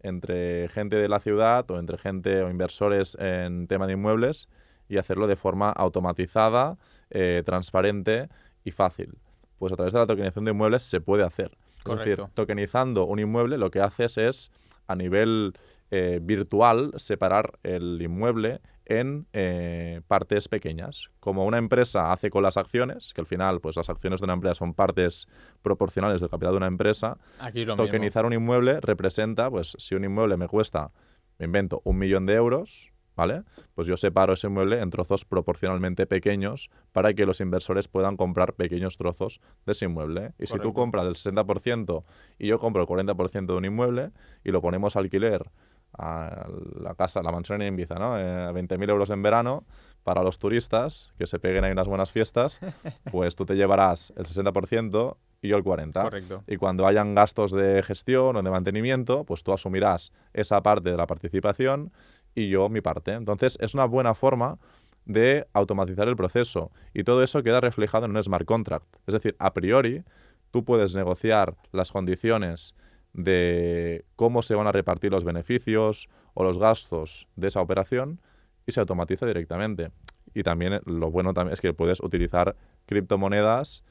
[0.00, 4.48] entre gente de la ciudad o entre gente o inversores en tema de inmuebles
[4.88, 6.78] y hacerlo de forma automatizada,
[7.10, 8.28] eh, transparente
[8.64, 9.18] y fácil.
[9.58, 11.56] Pues a través de la tokenización de inmuebles se puede hacer.
[11.78, 12.30] Es decir, Correcto.
[12.34, 14.50] tokenizando un inmueble lo que haces es
[14.86, 15.54] a nivel
[15.90, 21.10] eh, virtual separar el inmueble en eh, partes pequeñas.
[21.20, 24.34] Como una empresa hace con las acciones, que al final pues las acciones de una
[24.34, 25.28] empresa son partes
[25.62, 27.76] proporcionales del capital de una empresa, Aquí mismo.
[27.76, 30.90] tokenizar un inmueble representa, pues si un inmueble me cuesta,
[31.38, 33.42] me invento, un millón de euros, ¿vale?
[33.74, 38.54] Pues yo separo ese inmueble en trozos proporcionalmente pequeños para que los inversores puedan comprar
[38.54, 40.34] pequeños trozos de ese inmueble.
[40.38, 42.04] Y si tú compras el 60%
[42.38, 44.12] y yo compro el 40% de un inmueble
[44.44, 45.50] y lo ponemos a alquiler
[45.98, 46.46] a
[46.80, 48.16] la casa, la mansión en Ibiza, ¿no?
[48.16, 49.64] Eh, a 20.000 euros en verano
[50.04, 52.60] para los turistas que se peguen ahí unas buenas fiestas,
[53.10, 56.02] pues tú te llevarás el 60% y yo el 40%.
[56.02, 56.44] Correcto.
[56.46, 60.96] Y cuando hayan gastos de gestión o de mantenimiento, pues tú asumirás esa parte de
[60.96, 61.92] la participación
[62.34, 63.12] y yo mi parte.
[63.12, 64.58] Entonces es una buena forma
[65.04, 68.86] de automatizar el proceso y todo eso queda reflejado en un smart contract.
[69.06, 70.04] Es decir, a priori
[70.50, 72.74] tú puedes negociar las condiciones
[73.12, 78.20] de cómo se van a repartir los beneficios o los gastos de esa operación
[78.66, 79.90] y se automatiza directamente.
[80.34, 82.54] Y también eh, lo bueno también es que puedes utilizar
[82.86, 83.82] criptomonedas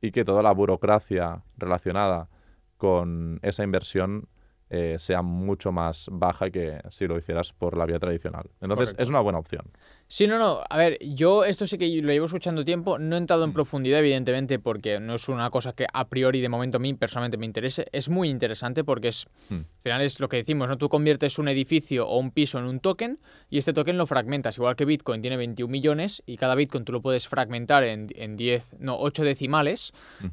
[0.00, 2.28] y que toda la burocracia relacionada
[2.76, 4.28] con esa inversión
[4.76, 8.44] eh, sea mucho más baja que si lo hicieras por la vía tradicional.
[8.60, 9.02] Entonces Correcto.
[9.02, 9.64] es una buena opción.
[10.08, 10.62] Sí, no, no.
[10.68, 12.98] A ver, yo esto sí que lo llevo escuchando tiempo.
[12.98, 13.54] No he entrado en Mm.
[13.54, 17.36] profundidad, evidentemente, porque no es una cosa que a priori de momento a mí personalmente
[17.38, 17.86] me interese.
[17.92, 19.54] Es muy interesante porque es, Mm.
[19.54, 20.76] al final es lo que decimos, ¿no?
[20.76, 23.16] Tú conviertes un edificio o un piso en un token
[23.48, 24.58] y este token lo fragmentas.
[24.58, 28.36] Igual que Bitcoin tiene 21 millones y cada Bitcoin tú lo puedes fragmentar en, en
[28.36, 29.92] 10, no, 8 decimales.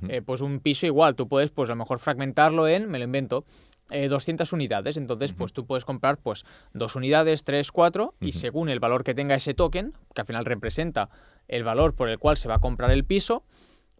[0.10, 3.06] Eh, pues un piso igual, tú puedes pues a lo mejor fragmentarlo en, me lo
[3.06, 3.46] invento,
[3.92, 4.98] eh, 200 unidades.
[4.98, 9.14] Entonces, pues tú puedes comprar pues dos unidades, tres, cuatro, y según el valor que
[9.14, 11.10] tenga ese token, que al final representa
[11.48, 13.44] el valor por el cual se va a comprar el piso,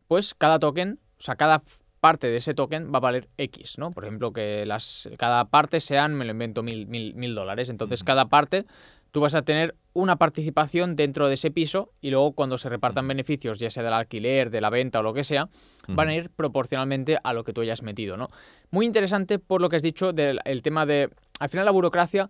[0.08, 1.62] pues cada token, o sea, cada
[2.00, 3.92] parte de ese token va a valer X, ¿no?
[3.92, 7.70] Por ejemplo, que las, cada parte sean, me lo invento, mil, mil, mil dólares.
[7.70, 8.66] Entonces, cada parte
[9.12, 13.08] tú vas a tener una participación dentro de ese piso y luego cuando se repartan
[13.08, 15.50] beneficios, ya sea del alquiler, de la venta o lo que sea,
[15.88, 18.28] van a ir proporcionalmente a lo que tú hayas metido, ¿no?
[18.70, 22.30] Muy interesante por lo que has dicho del el tema de, al final la burocracia,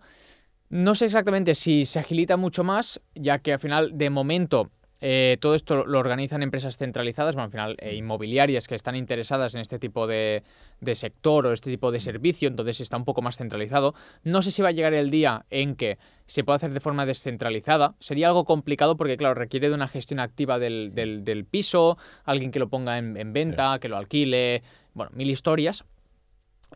[0.70, 4.70] no sé exactamente si se agilita mucho más, ya que al final de momento
[5.04, 9.52] eh, todo esto lo organizan empresas centralizadas, bueno, al final eh, inmobiliarias que están interesadas
[9.56, 10.44] en este tipo de,
[10.80, 13.94] de, sector o este tipo de servicio, entonces está un poco más centralizado.
[14.22, 17.04] No sé si va a llegar el día en que se pueda hacer de forma
[17.04, 17.96] descentralizada.
[17.98, 22.52] Sería algo complicado porque, claro, requiere de una gestión activa del, del, del piso, alguien
[22.52, 23.80] que lo ponga en, en venta, sí.
[23.80, 24.62] que lo alquile,
[24.94, 25.84] bueno, mil historias.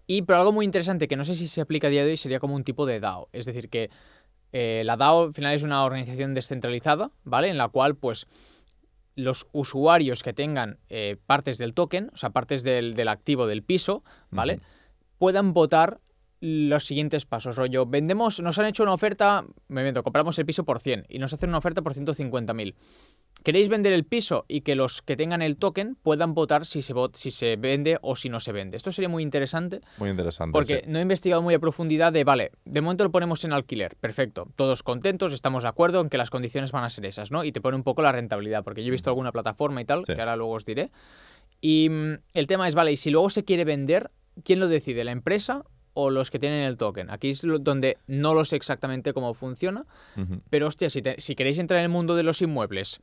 [0.06, 2.16] Y pero algo muy interesante que no sé si se aplica a día de hoy
[2.16, 3.28] sería como un tipo de DAO.
[3.32, 3.90] Es decir, que
[4.52, 7.48] eh, la DAO al final es una organización descentralizada, ¿vale?
[7.48, 8.26] En la cual, pues,
[9.14, 13.62] los usuarios que tengan eh, partes del token, o sea, partes del, del activo del
[13.62, 14.54] piso, ¿vale?
[14.54, 14.62] Uh -huh.
[15.18, 16.00] Puedan votar
[16.40, 17.56] los siguientes pasos.
[17.56, 21.18] Rollo, vendemos, nos han hecho una oferta, me invento, compramos el piso por 100 y
[21.18, 22.74] nos hacen una oferta por 150.000.
[23.46, 26.92] ¿Queréis vender el piso y que los que tengan el token puedan votar si se,
[27.12, 28.76] si se vende o si no se vende?
[28.76, 29.82] Esto sería muy interesante.
[29.98, 30.50] Muy interesante.
[30.50, 30.90] Porque sí.
[30.90, 34.48] no he investigado muy a profundidad de, vale, de momento lo ponemos en alquiler, perfecto,
[34.56, 37.44] todos contentos, estamos de acuerdo en que las condiciones van a ser esas, ¿no?
[37.44, 40.04] Y te pone un poco la rentabilidad, porque yo he visto alguna plataforma y tal,
[40.04, 40.14] sí.
[40.14, 40.90] que ahora luego os diré.
[41.61, 44.11] Y mm, el tema es, vale, y si luego se quiere vender,
[44.42, 45.04] ¿quién lo decide?
[45.04, 45.62] ¿La empresa
[45.98, 47.09] o los que tienen el token.
[47.11, 50.40] Aquí es donde no lo sé exactamente cómo funciona, uh -huh.
[50.50, 53.00] pero hostia, si, te, si, queréis entrar en el mundo de los inmuebles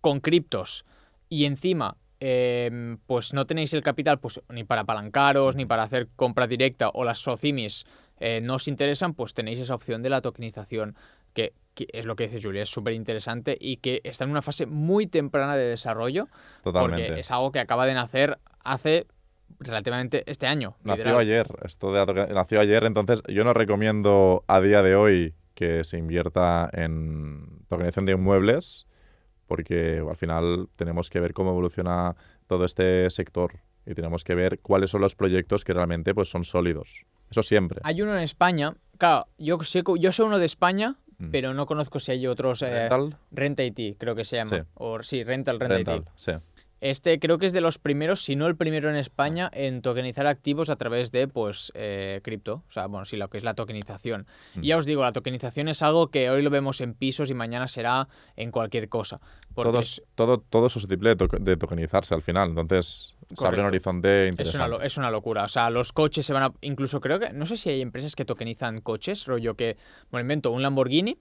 [0.00, 0.84] con criptos
[1.28, 6.08] y encima eh, pues no tenéis el capital pues ni para apalancaros, ni para hacer
[6.16, 7.86] compra directa o las socimis
[8.20, 10.94] eh, no os interesan, pues tenéis esa opción de la tokenización
[11.32, 14.42] que, que es lo que dice Julia, es súper interesante y que está en una
[14.42, 16.28] fase muy temprana de desarrollo.
[16.62, 17.06] Totalmente.
[17.06, 19.06] Porque es algo que acaba de nacer hace
[19.58, 20.76] relativamente este año.
[20.84, 21.20] Nació literal.
[21.20, 25.96] ayer, esto de, nació ayer, entonces yo no recomiendo a día de hoy que se
[25.96, 28.86] invierta en tokenización de inmuebles,
[29.50, 32.14] porque al final tenemos que ver cómo evoluciona
[32.46, 36.44] todo este sector y tenemos que ver cuáles son los proyectos que realmente pues, son
[36.44, 37.04] sólidos.
[37.28, 37.80] Eso siempre.
[37.82, 41.30] Hay uno en España, claro, yo sé, yo sé uno de España, mm.
[41.32, 42.62] pero no conozco si hay otros.
[42.62, 43.16] Eh, ¿Rental?
[43.32, 44.56] Renta IT, creo que se llama.
[44.56, 44.62] Sí.
[44.74, 46.08] O, sí, Rental, Renta Rental, IT.
[46.14, 46.32] Sí.
[46.80, 50.26] Este creo que es de los primeros, si no el primero en España, en tokenizar
[50.26, 52.64] activos a través de, pues, eh, cripto.
[52.68, 54.26] O sea, bueno, sí, lo que es la tokenización.
[54.54, 54.64] Mm.
[54.64, 57.34] Y ya os digo, la tokenización es algo que hoy lo vemos en pisos y
[57.34, 59.20] mañana será en cualquier cosa.
[59.54, 60.02] Todos, es...
[60.14, 62.50] todo, todo es susceptible de, to de, tokenizarse al final.
[62.50, 63.42] Entonces, Correcto.
[63.42, 64.64] se abre un horizonte interesante.
[64.64, 65.44] Es una, es una, locura.
[65.44, 66.52] O sea, los coches se van a...
[66.62, 67.32] Incluso creo que...
[67.32, 69.76] No sé si hay empresas que tokenizan coches, rollo que...
[70.10, 71.18] Bueno, invento un Lamborghini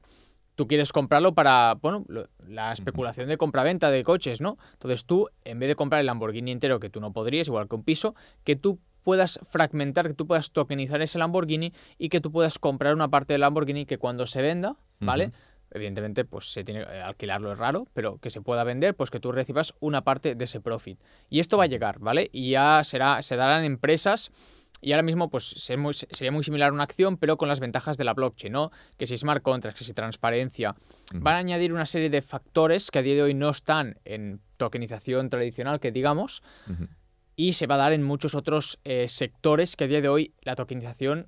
[0.59, 2.05] tú quieres comprarlo para, bueno,
[2.45, 4.57] la especulación de compra-venta de coches, ¿no?
[4.73, 7.75] Entonces tú, en vez de comprar el Lamborghini entero, que tú no podrías, igual que
[7.75, 12.29] un piso, que tú puedas fragmentar, que tú puedas tokenizar ese Lamborghini y que tú
[12.29, 15.27] puedas comprar una parte del Lamborghini que cuando se venda, ¿vale?
[15.27, 15.33] Uh -huh.
[15.71, 19.21] Evidentemente, pues se tiene que alquilarlo es raro, pero que se pueda vender, pues que
[19.21, 20.99] tú recibas una parte de ese profit.
[21.29, 22.29] Y esto va a llegar, ¿vale?
[22.33, 24.33] Y ya será, se darán empresas
[24.81, 28.03] y ahora mismo, pues sería muy similar a una acción, pero con las ventajas de
[28.05, 28.71] la blockchain, ¿no?
[28.97, 31.21] Que si smart contracts, que si transparencia, uh -huh.
[31.21, 34.39] van a añadir una serie de factores que a día de hoy no están en
[34.57, 36.87] tokenización tradicional, que digamos, uh -huh.
[37.35, 40.33] y se va a dar en muchos otros eh, sectores que a día de hoy
[40.41, 41.27] la tokenización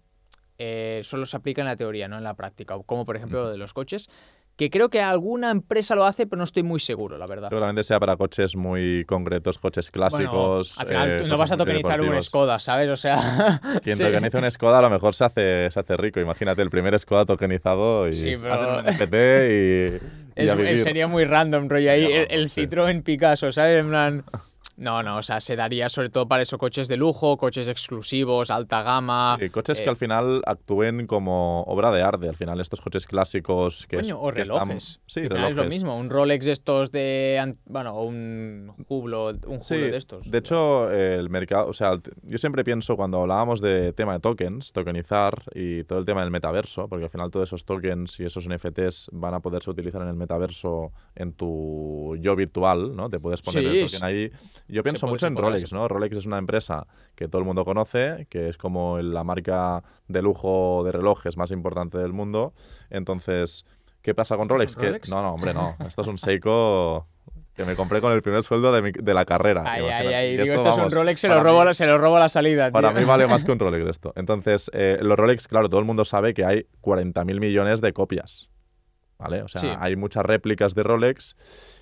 [0.57, 3.41] eh, solo se aplica en la teoría, no en la práctica, como por ejemplo uh
[3.41, 3.45] -huh.
[3.47, 4.09] lo de los coches
[4.61, 7.49] que creo que alguna empresa lo hace, pero no estoy muy seguro, la verdad.
[7.49, 10.75] Seguramente sea para coches muy concretos, coches clásicos.
[10.75, 12.87] Bueno, al final eh, no vas a tokenizar un Skoda, ¿sabes?
[12.89, 13.59] O sea.
[13.83, 14.03] Quien sí.
[14.03, 16.19] tokeniza un Skoda a lo mejor se hace, se hace rico.
[16.19, 18.53] Imagínate el primer Skoda tokenizado y sí, pero...
[18.53, 20.43] hacen un NFT y.
[20.43, 21.89] y es, sería muy random, rollo.
[21.89, 22.51] Ahí el, el.
[22.51, 23.79] Citroën Picasso, ¿sabes?
[23.79, 24.23] En plan.
[24.81, 28.49] No, no, o sea, se daría sobre todo para eso coches de lujo, coches exclusivos,
[28.49, 29.37] alta gama.
[29.39, 29.83] Sí, coches eh...
[29.83, 32.27] que al final actúen como obra de arte.
[32.27, 33.97] Al final, estos coches clásicos que.
[33.97, 34.99] Coño, o que relojes.
[34.99, 35.03] Están...
[35.05, 35.51] Sí, relojes.
[35.51, 37.53] Es lo mismo, un Rolex de estos de.
[37.65, 40.29] Bueno, o un un Hublot sí, de estos.
[40.29, 41.67] De hecho, el mercado.
[41.67, 46.05] O sea, yo siempre pienso cuando hablábamos de tema de tokens, tokenizar y todo el
[46.05, 49.69] tema del metaverso, porque al final todos esos tokens y esos NFTs van a poderse
[49.69, 53.09] utilizar en el metaverso en tu yo virtual, ¿no?
[53.09, 54.31] Te puedes poner sí, el token ahí
[54.71, 55.87] yo pienso mucho en Rolex, ¿no?
[55.87, 60.21] Rolex es una empresa que todo el mundo conoce, que es como la marca de
[60.21, 62.53] lujo de relojes más importante del mundo.
[62.89, 63.65] Entonces,
[64.01, 64.75] ¿qué pasa con Rolex?
[64.75, 65.09] ¿Con Rolex?
[65.09, 65.75] Que, no, no, hombre, no.
[65.85, 67.07] Esto es un Seiko
[67.55, 69.63] que me compré con el primer sueldo de, mi, de la carrera.
[69.65, 70.31] Ay, ay, ay.
[70.31, 72.21] Digo, esto, esto vamos, es un Rolex, se lo, robo, mí, se lo robo a
[72.21, 72.67] la salida.
[72.67, 72.73] Tío.
[72.73, 74.13] Para mí vale más que un Rolex esto.
[74.15, 78.50] Entonces, eh, los Rolex, claro, todo el mundo sabe que hay 40.000 millones de copias.
[79.21, 79.43] ¿Vale?
[79.43, 79.67] O sea, Sí.
[79.79, 81.35] hay muchas réplicas de Rolex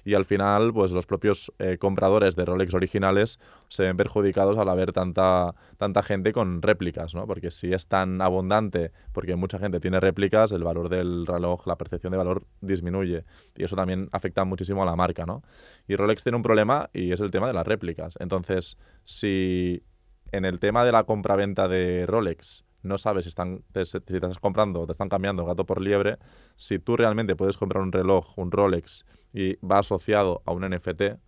[0.06, 4.68] y al final, pues los propios eh, compradores de Rolex originales se ven perjudicados al
[4.70, 7.26] haber tanta, tanta gente con réplicas, ¿no?
[7.28, 11.78] Porque si es tan abundante, porque mucha gente tiene réplicas, el valor del reloj, la
[11.78, 13.24] percepción de valor disminuye.
[13.56, 15.44] Y eso también afecta muchísimo a la marca, ¿no?
[15.88, 18.16] Y Rolex tiene un problema y es el tema de las réplicas.
[18.20, 19.84] Entonces, si
[20.32, 24.16] en el tema de la compraventa de Rolex no sabes si, están, te, si te
[24.16, 26.18] estás comprando o te están cambiando gato por liebre,
[26.56, 31.20] si tú realmente puedes comprar un reloj, un Rolex, y va asociado a un NFT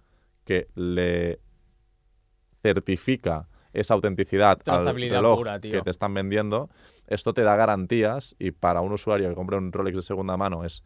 [0.46, 1.40] que le
[2.62, 6.70] certifica esa autenticidad al reloj pura, que te están vendiendo,
[7.08, 10.64] esto te da garantías y para un usuario que compre un Rolex de segunda mano
[10.66, 10.84] es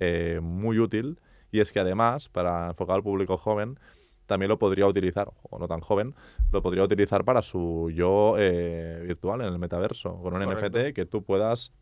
[0.00, 1.20] eh, muy útil.
[1.50, 3.78] Y es que además, para enfocar al público joven,
[4.28, 6.14] también lo podría utilizar, o no tan joven,
[6.52, 10.78] lo podría utilizar para su yo eh, virtual en el metaverso, con un Correcto.
[10.78, 11.72] NFT que tú puedas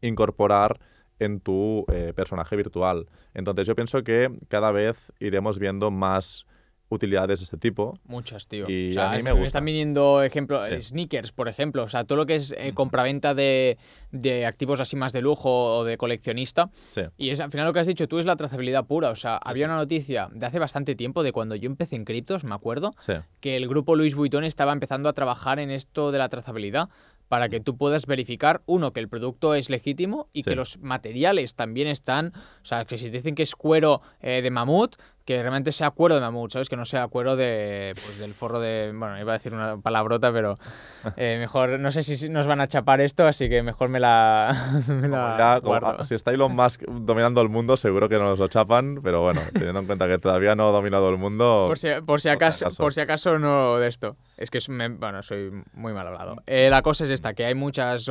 [0.00, 0.78] incorporar
[1.18, 3.08] en tu eh, personaje virtual.
[3.34, 6.46] Entonces yo pienso que cada vez iremos viendo más
[6.88, 7.98] utilidades de este tipo.
[8.04, 8.68] Muchas, tío.
[8.70, 9.46] Y o sea, a mí me gusta.
[9.46, 10.80] están viniendo ejemplos, Sí.
[10.80, 11.82] sneakers, por ejemplo.
[11.82, 13.76] O sea, todo lo que es eh, compraventa de,
[14.12, 16.70] de activos así más de lujo o de coleccionista.
[16.92, 17.02] Sí.
[17.16, 19.10] Y es, al final lo que has dicho tú es la trazabilidad pura.
[19.10, 22.44] O sea, había una noticia de hace bastante tiempo, de cuando yo empecé en criptos,
[22.44, 22.94] me acuerdo,
[23.40, 26.88] que el grupo Louis Vuitton estaba empezando a trabajar en esto de la trazabilidad
[27.28, 30.50] para que tú puedas verificar, uno, que el producto es legítimo y Sí.
[30.50, 32.32] que los materiales también están,
[32.62, 34.94] o sea, que si te dicen que es cuero eh, de mamut,
[35.26, 36.68] que realmente sea cuero de mamut, ¿sabes?
[36.70, 40.32] Que no sea cuero de, pues, del forro de, bueno, iba a decir una palabrota,
[40.32, 40.56] pero
[41.16, 44.82] eh, mejor, no sé si nos van a chapar esto, así que mejor me la,
[44.88, 49.00] me la Ya, si está Elon Musk dominando el mundo, seguro que nos lo chapan,
[49.02, 51.64] pero bueno, teniendo en cuenta que todavía no ha dominado el mundo.
[51.68, 52.82] Por si, por si si acaso, acaso.
[52.82, 54.16] por si acaso no de esto.
[54.36, 56.36] Es que es- me- bueno, soy muy mal hablado.
[56.46, 58.06] Eh, la cosa es esta, que hay muchas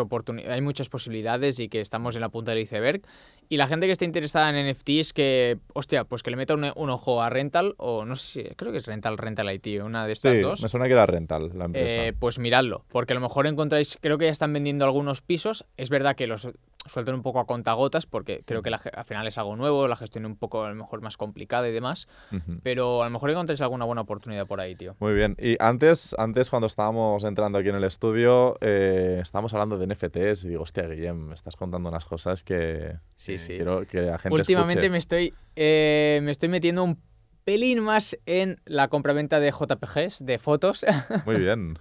[0.49, 3.01] hay muchas posibilidades y que estamos en la punta del iceberg.
[3.47, 6.65] Y la gente que esté interesada en NFTs que, hostia, pues que le meta un,
[6.75, 10.05] un ojo a Rental, o no sé si, creo que es Rental, Rental IT, una
[10.05, 10.61] de estas sí, dos.
[10.61, 12.05] me suena que era Rental la empresa.
[12.07, 15.65] Eh, pues miradlo, porque a lo mejor encontráis, creo que ya están vendiendo algunos pisos.
[15.77, 16.49] Es verdad que los
[16.85, 19.95] sueltan un poco a contagotas, porque creo que la al final es algo nuevo, la
[19.95, 22.07] gestión un poco a lo mejor más complicada y demás.
[22.63, 24.95] Pero a lo mejor encontráis alguna buena oportunidad por ahí, tío.
[24.99, 25.35] Muy bien.
[25.39, 30.45] Y antes, antes cuando estábamos entrando aquí en el estudio, eh, estábamos hablando de NFTs
[30.45, 33.55] y digo, hostia, Guillem, me estás contando unas cosas que, Sí, que sí.
[33.55, 34.91] quiero que la gente Últimamente escuche.
[34.91, 37.01] me estoy, eh, me estoy metiendo un
[37.43, 40.85] pelín más en la compraventa de JPGs, de fotos.
[41.25, 41.77] Muy bien.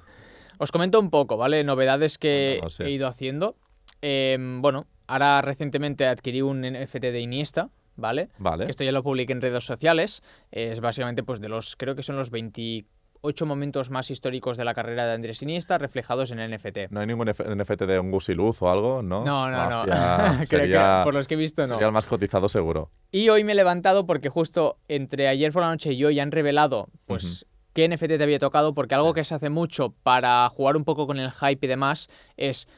[0.59, 1.65] Os comento un poco, ¿vale?
[1.65, 3.57] Novedades que he ido haciendo.
[4.03, 8.29] Em, bueno, ahora recientemente adquirí un NFT de Iniesta, ¿vale?
[8.39, 8.65] Vale.
[8.65, 10.23] Que esto ya lo publiqué en redes sociales.
[10.51, 14.75] Es básicamente, pues, de los, creo que son los 28 momentos más históricos de la
[14.75, 16.91] carrera de Andrés Iniesta reflejados en NFT.
[16.91, 19.25] No hay ningún F- NFT de un gusiluz o algo, ¿no?
[19.25, 20.45] No, no, no.
[20.49, 21.69] Creo que por los que he visto, no.
[21.69, 22.91] sería el más cotizado seguro.
[23.11, 26.33] Y hoy me he levantado porque justo entre ayer por la noche y hoy han
[26.33, 30.77] revelado, pues, qué NFT te había tocado, porque algo que se hace mucho para jugar
[30.77, 32.69] un poco con el hype y demás es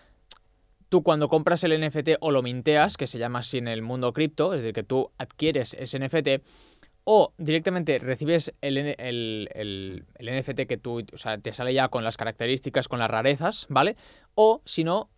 [0.88, 4.12] tú cuando compras el NFT o lo minteas, que se llama así en el mundo
[4.12, 6.42] cripto, es decir, que tú adquieres ese NFT,
[7.04, 11.88] o directamente recibes el, el- el- el NFT que tú, o sea, te sale ya
[11.88, 13.96] con las características, con las rarezas, ¿vale?
[14.34, 15.08] O si no,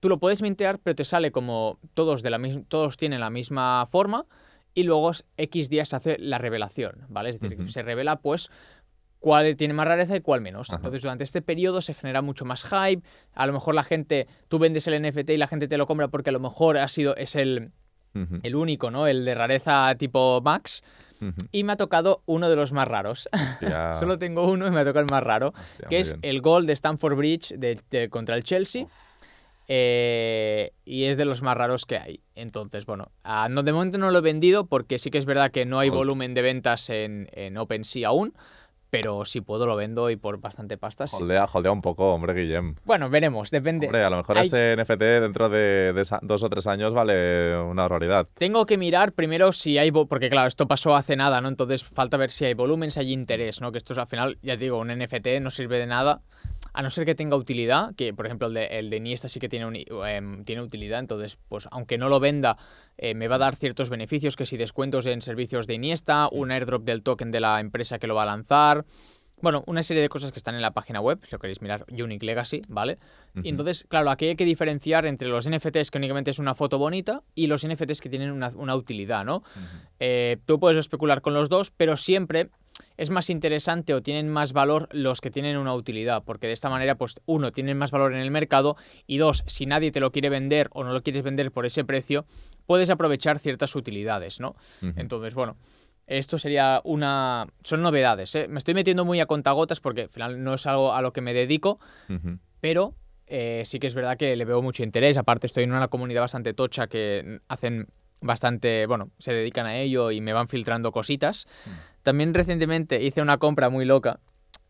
[0.00, 3.86] tú lo puedes mintear, pero te sale como todos, de la todos tienen la misma
[3.86, 4.26] forma
[4.74, 7.30] y luego X días se hace la revelación, ¿vale?
[7.30, 8.50] Es decir, se revela pues
[9.24, 10.68] cuál tiene más rareza y cuál menos.
[10.68, 10.76] Ajá.
[10.76, 13.02] Entonces, durante este periodo se genera mucho más hype.
[13.32, 16.08] A lo mejor la gente, tú vendes el NFT y la gente te lo compra
[16.08, 17.72] porque a lo mejor ha sido, es el,
[18.42, 19.06] el único, ¿no?
[19.06, 20.82] El de rareza tipo Max.
[21.52, 23.26] Y me ha tocado uno de los más raros.
[23.98, 26.20] Solo tengo uno y me ha tocado el más raro, hostia, que es bien.
[26.34, 28.84] el gol de Stanford Bridge de- de- contra el Chelsea.
[29.66, 32.20] Eh, y es de los más raros que hay.
[32.34, 35.50] Entonces, bueno, ah, no, de momento no lo he vendido porque sí que es verdad
[35.50, 38.34] que no hay volumen de ventas en, en OpenSea aún.
[39.02, 41.06] Pero si puedo lo vendo y por bastante pasta.
[41.06, 41.16] sí.
[41.20, 42.74] Holdea, holdea un poco, hombre, Guillem.
[42.84, 43.86] Bueno, veremos, depende.
[43.86, 47.82] Hombre, a lo mejor Hay- ese NFT dentro de, dos o tres años vale una
[47.82, 48.26] barbaridad.
[48.38, 51.48] Tengo que mirar primero si hay, porque claro, esto pasó hace nada, ¿no?
[51.48, 53.72] Entonces falta ver si hay volumen, si hay interés, ¿no?
[53.72, 56.20] Que esto es, al final, ya te digo, un NFT no sirve de nada,
[56.74, 59.40] a no ser que tenga utilidad, que por ejemplo el de, el de Iniesta sí
[59.40, 62.58] que tiene, un- em, tiene utilidad, entonces pues aunque no lo venda,
[62.98, 66.50] eh, me va a dar ciertos beneficios, que si descuentos en servicios de Iniesta, un
[66.50, 68.84] airdrop del token de la empresa que lo va a lanzar.
[69.42, 71.84] Bueno, una serie de cosas que están en la página web, si lo queréis mirar,
[71.90, 72.98] Unique Legacy, ¿vale?
[73.34, 73.40] Ujú.
[73.44, 76.78] Y entonces, claro, aquí hay que diferenciar entre los NFTs que únicamente es una foto
[76.78, 79.42] bonita y los NFTs que tienen una, una utilidad, ¿no?
[80.00, 82.48] Eh, tú puedes especular con los dos, pero siempre
[82.96, 86.70] es más interesante o tienen más valor los que tienen una utilidad, porque de esta
[86.70, 88.76] manera, pues, uno, tienen más valor en el mercado
[89.06, 91.84] y dos, si nadie te lo quiere vender o no lo quieres vender por ese
[91.84, 92.26] precio,
[92.66, 94.54] puedes aprovechar ciertas utilidades, ¿no?
[94.96, 95.56] Entonces, bueno,
[96.06, 97.46] esto sería una...
[97.62, 98.48] Son novedades, ¿eh?
[98.48, 101.20] Me estoy metiendo muy a contagotas porque al final no es algo a lo que
[101.20, 101.78] me dedico,
[102.60, 102.94] pero
[103.26, 105.16] eh, sí que es verdad que le veo mucho interés.
[105.16, 107.88] Aparte, estoy en una comunidad bastante tocha que hacen
[108.20, 111.46] bastante, bueno, se dedican a ello y me van filtrando cositas.
[112.02, 114.20] También recientemente hice una compra muy loca,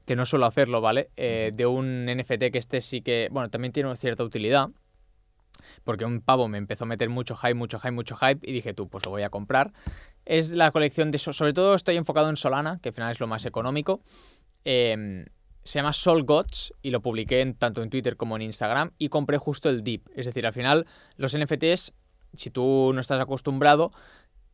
[0.06, 1.10] que no suelo hacerlo, ¿vale?
[1.16, 4.68] Eh, de un NFT que este sí que, bueno, también tiene una cierta utilidad.
[5.84, 8.74] Porque un pavo me empezó a meter mucho hype, mucho hype, mucho hype y dije,
[8.74, 9.72] tú, pues lo voy a comprar.
[10.24, 13.20] Es la colección de, so- sobre todo estoy enfocado en Solana, que al final es
[13.20, 14.02] lo más económico.
[14.64, 15.26] Em,
[15.62, 19.08] se llama Sol Gods y lo publiqué en- tanto en Twitter como en Instagram y
[19.08, 20.06] compré justo el dip.
[20.14, 20.86] Es decir, al final
[21.16, 21.92] los NFTs,
[22.36, 23.92] si tú no estás acostumbrado,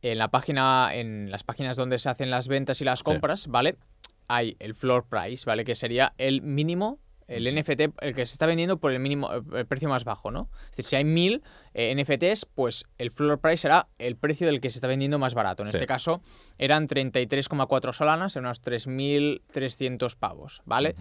[0.01, 3.77] en la página, en las páginas donde se hacen las ventas y las compras, ¿vale?
[4.27, 5.63] Hay el floor price, ¿vale?
[5.63, 9.65] Que sería el mínimo, el NFT, el que se está vendiendo por el mínimo, el
[9.65, 10.49] precio más bajo, ¿no?
[10.63, 14.59] Es decir, si hay mil eh, NFTs, pues el floor price será el precio del
[14.59, 15.63] que se está vendiendo más barato.
[15.63, 15.77] En Sí.
[15.77, 16.21] este caso
[16.57, 20.95] eran 33,4 solanas, en unos 3.300 pavos, ¿vale?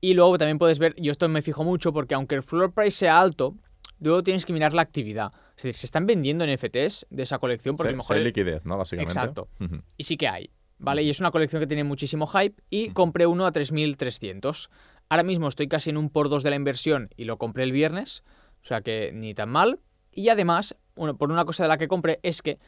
[0.00, 2.98] Y luego también puedes ver, yo esto me fijo mucho porque aunque el floor price
[2.98, 3.56] sea alto,
[4.00, 5.30] luego tienes que mirar la actividad.
[5.56, 8.16] Es decir, se están vendiendo NFTs de esa colección porque Sí, a lo mejor...
[8.16, 8.76] hay el- liquidez, ¿no?
[8.78, 9.12] Básicamente.
[9.12, 9.48] Exacto.
[9.96, 11.02] Y sí que hay, ¿vale?
[11.02, 14.68] Y es una colección que tiene muchísimo hype y compré uno a 3.300.
[15.08, 17.72] Ahora mismo estoy casi en un por dos de la inversión y lo compré el
[17.72, 18.22] viernes,
[18.62, 19.78] o sea que ni tan mal.
[20.12, 22.58] Y además, bueno, por una cosa de la que compré es que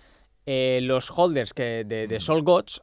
[0.46, 2.80] eh, los holders que de, de Sol Gods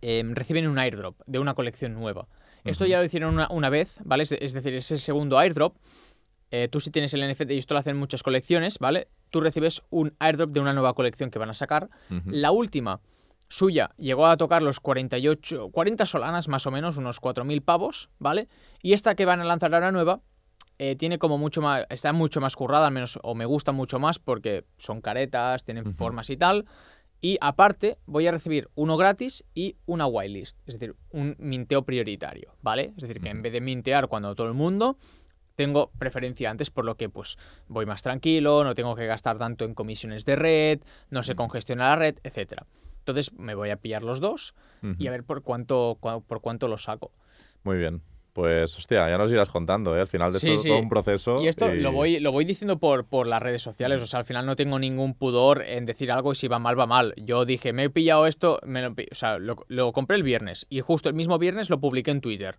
[0.00, 2.28] em, reciben un airdrop de una colección nueva.
[2.64, 4.24] Esto ya lo hicieron una, una vez, ¿vale?
[4.24, 5.76] Es, es decir, es el segundo airdrop.
[6.50, 9.08] Eh, tú si tienes el NFT, y esto lo hacen en muchas colecciones, ¿vale?
[9.30, 11.88] Tú recibes un airdrop de una nueva colección que van a sacar.
[12.26, 13.00] La última
[13.48, 18.48] suya llegó a tocar los 48, 40 solanas más o menos, unos 4.000 pavos, ¿vale?
[18.82, 20.20] Y esta que van a lanzar ahora nueva
[20.78, 23.98] eh, tiene como mucho más, está mucho más currada, al menos, o me gusta mucho
[23.98, 26.66] más porque son caretas, tienen formas y tal.
[27.20, 32.54] Y aparte voy a recibir uno gratis y una whitelist, es decir, un minteo prioritario,
[32.62, 32.92] ¿vale?
[32.96, 34.98] Es decir, que en vez de mintear cuando todo el mundo,
[35.56, 37.36] tengo preferencia antes, por lo que pues
[37.66, 40.80] voy más tranquilo, no tengo que gastar tanto en comisiones de red,
[41.10, 42.66] no se congestiona la red, etcétera.
[42.98, 44.54] Entonces me voy a pillar los dos
[44.98, 47.10] y a ver por cuánto, por cuánto los saco.
[47.64, 48.02] Muy bien.
[48.32, 50.00] Pues, hostia, ya nos irás contando, ¿eh?
[50.02, 50.68] Al final de Sí, esto es sí.
[50.68, 51.40] todo un proceso.
[51.40, 54.26] Y esto lo voy, lo voy diciendo por, por las redes sociales, o sea, al
[54.26, 57.14] final no tengo ningún pudor en decir algo y si va mal, va mal.
[57.16, 60.66] Yo dije, me he pillado esto, me lo, o sea, lo, lo compré el viernes
[60.68, 62.58] y justo el mismo viernes lo publiqué en Twitter.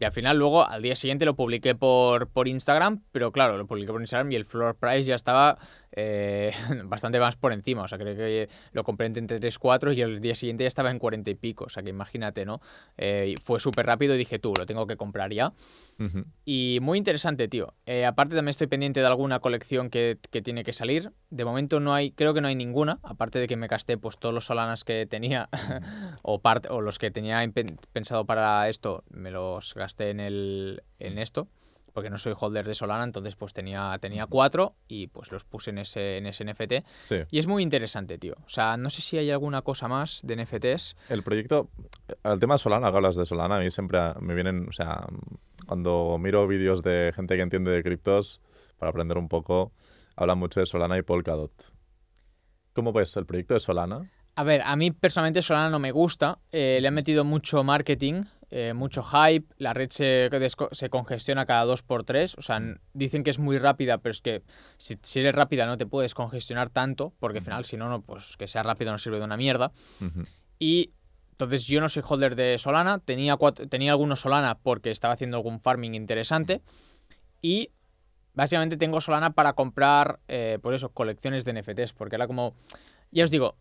[0.00, 3.66] Y al final luego, al día siguiente lo publiqué por, por Instagram, pero claro, lo
[3.66, 5.58] publiqué por Instagram y el floor price ya estaba
[5.92, 6.52] eh,
[6.84, 7.82] bastante más por encima.
[7.82, 10.90] O sea, creo que lo compré entre 3, 4 y el día siguiente ya estaba
[10.90, 11.64] en 40 y pico.
[11.64, 12.60] O sea, que imagínate, ¿no?
[12.96, 15.52] Eh, fue súper rápido y dije, tú, lo tengo que comprar ya.
[15.98, 16.24] Ujú.
[16.44, 17.74] Y muy interesante, tío.
[17.86, 21.12] Eh, aparte también estoy pendiente de alguna colección que, que tiene que salir.
[21.30, 24.18] De momento no hay, creo que no hay ninguna, aparte de que me gasté pues
[24.18, 25.48] todos los solanas que tenía
[26.22, 27.42] o parte o los que tenía
[27.92, 31.48] pensado para esto, me los gasté en el en esto,
[31.98, 35.70] porque no soy holder de Solana, entonces pues tenía tenía cuatro y pues los puse
[35.70, 37.16] en ese en ese NFT Sí.
[37.30, 38.34] y es muy interesante, tío.
[38.46, 40.96] O sea, no sé si hay alguna cosa más de NFTs.
[41.08, 41.68] El proyecto,
[42.24, 45.06] el tema de Solana, que hablas de Solana, a mí siempre me vienen, o sea,
[45.66, 48.40] cuando miro vídeos de gente que entiende de criptos,
[48.78, 49.72] para aprender un poco,
[50.16, 51.52] hablan mucho de Solana y Polkadot.
[52.74, 54.08] ¿Cómo ves el proyecto de Solana?
[54.36, 56.38] A ver, a mí personalmente Solana no me gusta.
[56.52, 59.46] eh, le han metido mucho marketing, eh, mucho hype.
[59.58, 60.30] La red se,
[60.72, 62.34] se congestiona cada dos por tres.
[62.38, 62.60] O sea,
[62.94, 64.42] dicen que es muy rápida, pero es que
[64.78, 68.02] si, si eres rápida no te puedes congestionar tanto, porque al final, si no, no,
[68.02, 69.72] pues que sea rápido no sirve de una mierda.
[70.58, 70.92] Y
[71.32, 72.98] entonces yo no soy holder de Solana.
[73.00, 73.36] Tenía,
[73.68, 76.62] tenía algunos Solana porque estaba haciendo algún farming interesante.
[77.42, 77.70] Y
[78.34, 81.92] básicamente tengo Solana para comprar, eh, por eso, colecciones de NFTs.
[81.92, 82.54] Porque era como,
[83.10, 83.56] ya os digo,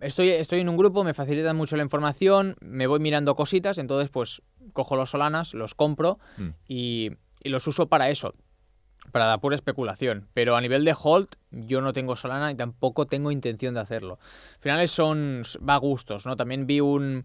[0.00, 4.10] estoy, estoy en un grupo, me facilitan mucho la información, me voy mirando cositas, entonces
[4.10, 4.42] pues
[4.72, 6.48] cojo los Solanas, los compro Mm.
[6.68, 7.10] y,
[7.42, 8.34] y los uso para eso.
[9.12, 10.28] Para la pura especulación.
[10.34, 14.18] Pero a nivel de hold, yo no tengo Solana y tampoco tengo intención de hacerlo.
[14.56, 15.42] Al final son.
[15.68, 16.36] va a gustos, ¿no?
[16.36, 17.24] También vi un,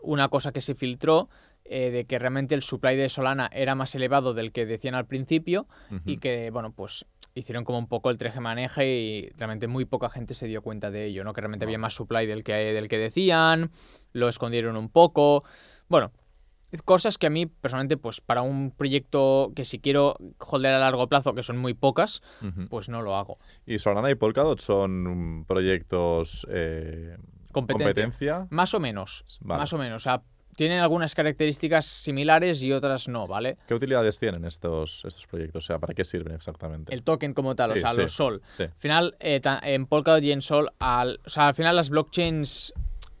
[0.00, 1.28] una cosa que se filtró
[1.64, 5.06] eh, de que realmente el supply de Solana era más elevado del que decían al
[5.06, 5.68] principio
[6.06, 7.04] y que, bueno, pues
[7.34, 10.90] hicieron como un poco el treje maneje y realmente muy poca gente se dio cuenta
[10.90, 11.32] de ello, ¿no?
[11.32, 13.70] Que realmente había más supply del que, del que decían,
[14.12, 15.42] lo escondieron un poco.
[15.88, 16.12] Bueno,
[16.84, 21.08] cosas que a mí, personalmente, pues para un proyecto que si quiero holder a largo
[21.08, 22.22] plazo, que son muy pocas,
[22.70, 23.38] pues no lo hago.
[23.66, 27.16] ¿Y Solana y Polkadot son proyectos eh,
[27.52, 27.84] Competencia.
[27.86, 28.46] competencia?
[28.50, 29.58] Más o menos, Vale.
[29.60, 30.02] más o menos.
[30.02, 30.22] O sea,
[30.56, 33.56] tienen algunas características similares y otras no, ¿vale?
[33.66, 35.64] ¿Qué utilidades tienen estos, estos proyectos?
[35.64, 36.92] O sea, ¿para qué sirven exactamente?
[36.94, 38.42] El token como tal, o sea, sí, los Sol.
[38.56, 38.64] sí.
[38.64, 42.74] Al final, eh, en Polkadot y en Sol, al, o sea, al final las blockchains,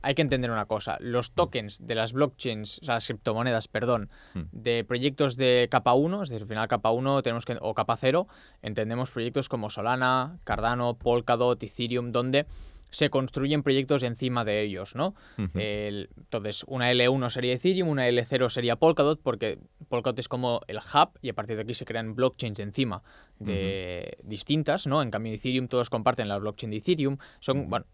[0.04, 4.08] hay que entender una cosa, los tokens de las blockchains, o sea, las criptomonedas, perdón,
[4.34, 4.40] Mm.
[4.50, 7.96] de proyectos de capa 1, es decir, al final capa 1 tenemos que, o capa
[7.96, 8.26] 0,
[8.62, 12.46] entendemos proyectos como Solana, Cardano, Polkadot, Ethereum, donde
[12.92, 15.16] se construyen proyectos encima de ellos, ¿no?
[15.58, 20.76] El- entonces, una L1 sería Ethereum, una L0 sería Polkadot, porque Polkadot es como el
[20.76, 23.02] hub y a partir de aquí se crean blockchains encima
[23.40, 25.02] de distintas, ¿no?
[25.02, 27.16] En cambio, Ethereum todos comparten la blockchain de Ethereum.
[27.40, 27.86] Son, bueno,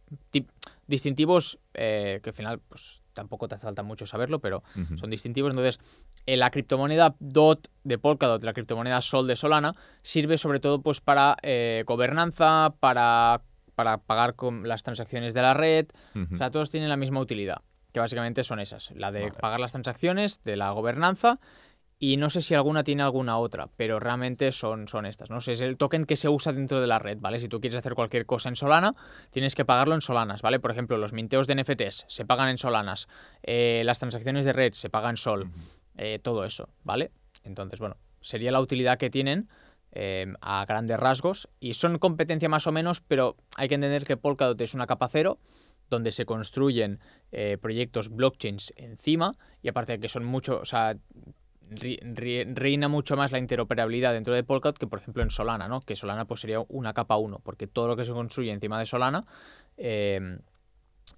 [0.87, 4.63] distintivos eh, que al final, pues tampoco te hace falta mucho saberlo, pero
[4.99, 5.51] son distintivos.
[5.51, 5.81] Entonces,
[6.27, 11.01] eh, la criptomoneda DOT de Polkadot, la criptomoneda Sol de Solana, sirve sobre todo pues
[11.01, 13.43] para eh, gobernanza, para,
[13.79, 17.59] para pagar con las transacciones de la red, o sea, todos tienen la misma utilidad,
[17.93, 19.35] que básicamente son esas, la de Vale.
[19.35, 21.39] pagar las transacciones, de la gobernanza,
[22.01, 25.37] y no sé si alguna tiene alguna otra, pero realmente son, son estas, ¿no?
[25.37, 27.39] O sea, es el token que se usa dentro de la red, ¿vale?
[27.39, 28.97] Si tú quieres hacer cualquier cosa en Solana,
[29.31, 30.59] tienes que pagarlo en Solanas, ¿vale?
[30.59, 33.07] Por ejemplo, los minteos de NFTs se pagan en Solanas,
[33.45, 35.53] eh, las transacciones de red se pagan en Sol,
[35.97, 37.13] eh, todo eso, ¿vale?
[37.45, 39.49] Entonces, bueno, sería la utilidad que tienen
[39.93, 44.17] eh, a grandes rasgos y son competencia más o menos, pero hay que entender que
[44.17, 45.39] Polkadot es una capa cero
[45.89, 47.01] donde se construyen
[47.33, 50.97] eh, proyectos blockchains encima y aparte de que son mucho, o sea,
[51.71, 55.81] reina mucho más la interoperabilidad dentro de Polkadot que por ejemplo en Solana, ¿no?
[55.81, 58.87] Que Solana pues sería una capa 1 porque todo lo que se construye encima de
[58.87, 59.25] Solana
[59.77, 60.39] eh,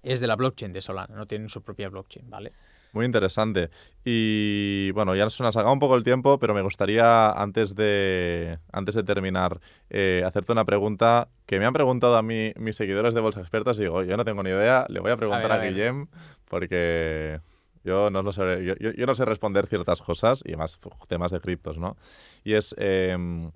[0.03, 2.51] es de la blockchain de Solana, no tienen su propia blockchain, ¿vale?
[2.93, 3.69] Muy interesante.
[4.03, 7.73] Y bueno, ya se nos ha acabado un poco el tiempo, pero me gustaría, antes
[7.75, 12.75] de, antes de terminar, eh, hacerte una pregunta que me han preguntado a mí mis
[12.75, 13.79] seguidores de Bolsa Expertas.
[13.79, 15.73] Y digo, yo no tengo ni idea, le voy a preguntar ver, a, a ver.
[15.73, 16.07] Guillem,
[16.49, 17.39] porque
[17.83, 21.31] yo no, lo sé, yo, yo- yo no sé responder ciertas cosas, y más temas
[21.31, 21.95] de criptos, ¿no?
[22.43, 23.51] Y es, em,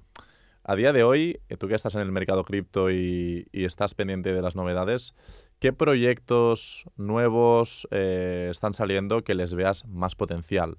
[0.64, 3.94] a día de hoy, eh, tú que estás en el mercado cripto y, y estás
[3.94, 5.14] pendiente de las novedades,
[5.60, 10.78] ¿Qué proyectos nuevos eh, están saliendo que les veas más potencial?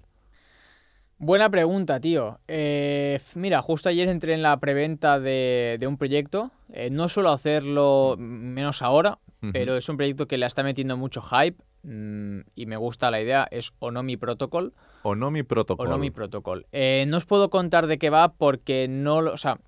[1.19, 2.41] Buena pregunta, tío.
[2.47, 6.51] Eh, mira, justo ayer entré en la preventa de, de un proyecto.
[6.73, 9.19] Eh, no suelo hacerlo, menos ahora,
[9.53, 13.23] pero es un proyecto que le está metiendo mucho hype mm, y me gusta la
[13.23, 13.49] idea.
[13.51, 14.75] Es Onomi Protocol.
[15.05, 15.87] Onomi Protocol.
[15.87, 16.67] Onomi Protocol.
[16.73, 19.33] Eh, no os puedo contar de qué va porque no lo.
[19.33, 19.59] O sea,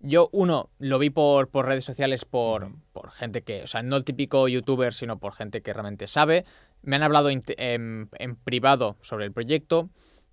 [0.00, 3.62] yo, uno, lo vi por, por redes sociales por, por gente que.
[3.62, 6.46] O sea, no el típico youtuber, sino por gente que realmente sabe.
[6.82, 9.90] Me han hablado en, en privado sobre el proyecto.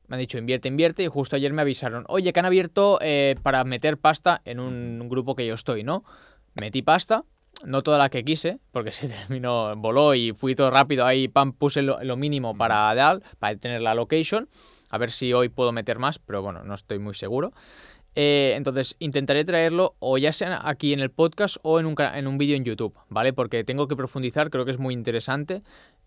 [0.08, 1.04] Me han dicho invierte, invierte.
[1.04, 5.10] Y justo ayer me avisaron, oye, que han abierto eh, para meter pasta en un
[5.10, 6.06] grupo que yo estoy, ¿no?
[6.62, 7.26] Metí pasta.
[7.66, 11.06] No toda la que quise, porque se terminó, voló y fui todo rápido.
[11.06, 14.48] Ahí, pam, puse lo, lo mínimo para dar, para tener la location.
[14.90, 17.52] A ver si hoy puedo meter más, pero bueno, no estoy muy seguro.
[18.20, 22.26] Eh, entonces, intentaré traerlo o ya sea aquí en el podcast o en un, en
[22.26, 23.32] un vídeo en YouTube, ¿vale?
[23.32, 25.62] Porque tengo que profundizar, creo que es muy interesante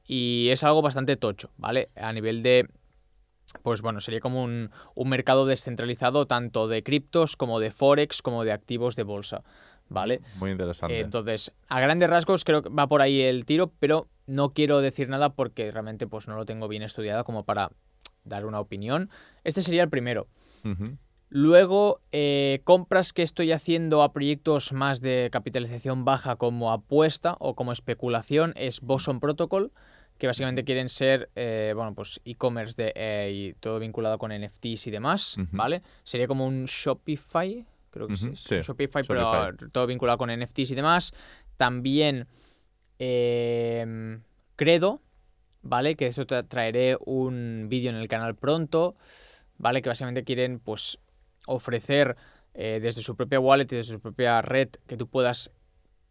[0.08, 1.86] y es algo bastante tocho, ¿vale?
[1.94, 2.68] A nivel de...
[3.62, 8.42] Pues bueno, sería como un, un mercado descentralizado tanto de criptos como de forex como
[8.42, 9.44] de activos de bolsa,
[9.88, 10.20] ¿vale?
[10.40, 10.96] Muy interesante.
[10.96, 14.80] Eh, entonces, a grandes rasgos creo que va por ahí el tiro, pero no quiero
[14.80, 17.70] decir nada porque realmente pues no lo tengo bien estudiado como para
[18.24, 19.10] dar una opinión.
[19.44, 20.26] Este sería el primero.
[21.32, 27.54] Luego, eh, compras que estoy haciendo a proyectos más de capitalización baja como apuesta o
[27.54, 29.70] como especulación es Boson Protocol,
[30.18, 34.88] que básicamente quieren ser, eh, bueno, pues e-commerce de, eh, y todo vinculado con NFTs
[34.88, 35.36] y demás.
[35.52, 35.82] ¿vale?
[36.02, 39.70] Sería como un Shopify, creo que es sí, Shopify, pero Shopify.
[39.70, 41.12] todo vinculado con NFTs y demás.
[41.56, 42.26] También
[42.98, 44.18] eh,
[44.56, 45.00] Credo,
[45.62, 45.96] ¿vale?
[45.96, 48.94] Que eso tra- traeré un vídeo en el canal pronto,
[49.56, 49.80] ¿vale?
[49.80, 50.98] Que básicamente quieren, pues,
[51.46, 52.16] ofrecer
[52.54, 55.52] eh, desde su propia wallet y desde su propia red que tú puedas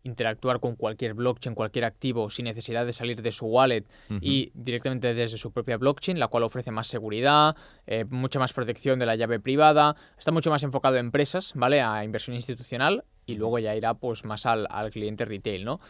[0.04, 3.84] interactuar con cualquier blockchain, cualquier activo sin necesidad de salir de su wallet
[4.22, 7.56] y directamente desde su propia blockchain, la cual ofrece más seguridad,
[7.86, 11.82] eh, mucha más protección de la llave privada, está mucho más enfocado a empresas, ¿vale?
[11.82, 15.82] A inversión institucional y luego ya irá pues más al, al cliente retail, ¿no?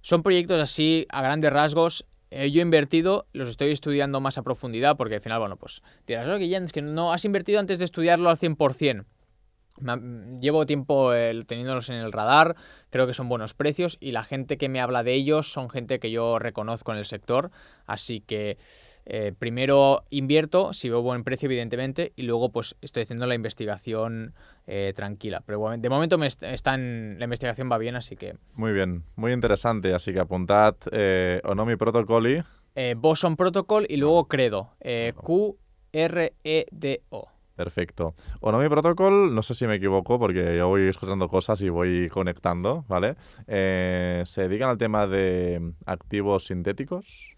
[0.00, 2.06] Son proyectos así a grandes rasgos.
[2.32, 5.82] Eh, yo he invertido, los estoy estudiando más a profundidad porque al final, bueno, pues
[6.06, 9.04] dirás, oye, es que no has invertido antes de estudiarlo al 100%.
[10.40, 12.54] Llevo tiempo eh, teniéndolos en el radar,
[12.90, 15.98] creo que son buenos precios y la gente que me habla de ellos son gente
[15.98, 17.50] que yo reconozco en el sector,
[17.86, 18.58] así que
[19.06, 24.34] eh, primero invierto, si veo buen precio evidentemente, y luego pues estoy haciendo la investigación
[24.66, 25.42] eh, tranquila.
[25.44, 29.02] Pero de momento me est- está en- la investigación va bien, así que Muy bien,
[29.16, 29.92] muy interesante.
[29.94, 30.76] Así que apuntad
[31.44, 32.42] Onomi Protocoli.
[32.76, 34.70] eh, Boson Protocol y luego Credo,
[35.92, 37.28] Q-R-E-D-O.
[37.56, 38.14] Perfecto.
[38.40, 42.84] Onomi Protocol, no sé si me equivoco porque yo voy escuchando cosas y voy conectando,
[42.88, 43.16] ¿vale?
[43.46, 47.36] Eh, se dedican al tema de activos sintéticos.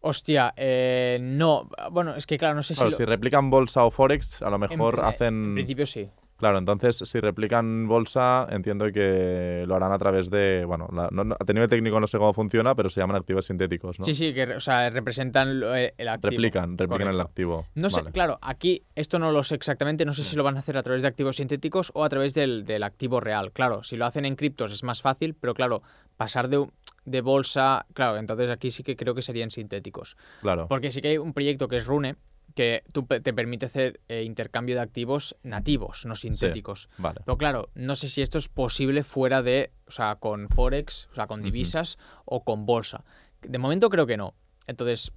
[0.00, 2.92] Hostia, eh, no, bueno, es que claro, no sé Claro, si...
[2.92, 5.54] lo- si replican bolsa o forex, a lo en- mejor en hacen...
[5.54, 6.10] principio sí.
[6.36, 10.64] Claro, entonces si replican bolsa, entiendo que lo harán a través de...
[10.66, 13.46] Bueno, la- no- no- a nivel técnico no sé cómo funciona, pero se llaman activos
[13.46, 14.04] sintéticos, ¿no?
[14.04, 16.30] Sí, sí, que o sea, representan eh, el activo.
[16.32, 17.66] Replican, replican el activo.
[17.76, 20.58] No sé, claro, aquí esto no lo sé exactamente, no sé si lo van a
[20.58, 23.52] hacer a través de activos sintéticos o a través del, del activo real.
[23.52, 25.82] Claro, si lo hacen en criptos es más fácil, pero claro,
[26.16, 26.66] pasar de,
[27.04, 30.16] de bolsa, claro, entonces aquí sí que creo que serían sintéticos.
[30.42, 30.66] Claro.
[30.68, 32.16] Porque sí que hay un proyecto que es Rune,
[32.54, 36.88] que tú te permite hacer eh, intercambio de activos nativos, no sintéticos.
[36.98, 37.20] Vale.
[37.24, 41.14] Pero claro, no sé si esto es posible fuera de, o sea, con Forex, o
[41.14, 43.04] sea, con divisas o con bolsa.
[43.42, 44.34] De momento creo que no.
[44.66, 45.12] Entonces,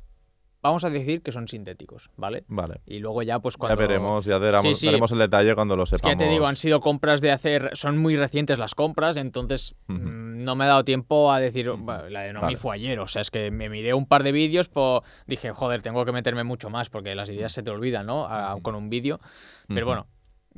[0.61, 2.43] vamos a decir que son sintéticos, ¿vale?
[2.47, 2.81] Vale.
[2.85, 3.75] Y luego ya, pues cuando...
[3.81, 4.85] Ya veremos, ya veremos, Sí, sí.
[4.87, 6.13] veremos el detalle cuando lo Es que sepamos.
[6.13, 10.43] ya te digo, han sido compras de hacer, son muy recientes las compras, entonces mm,
[10.43, 12.57] no me ha dado tiempo a decir, "Bueno, la de Nomi Vale.
[12.57, 15.81] fue ayer, o sea, es que me miré un par de vídeos, pues dije, joder,
[15.81, 18.25] tengo que meterme mucho más porque las ideas se te olvidan, ¿no?
[18.25, 19.19] A- con un vídeo,
[19.67, 20.07] pero bueno.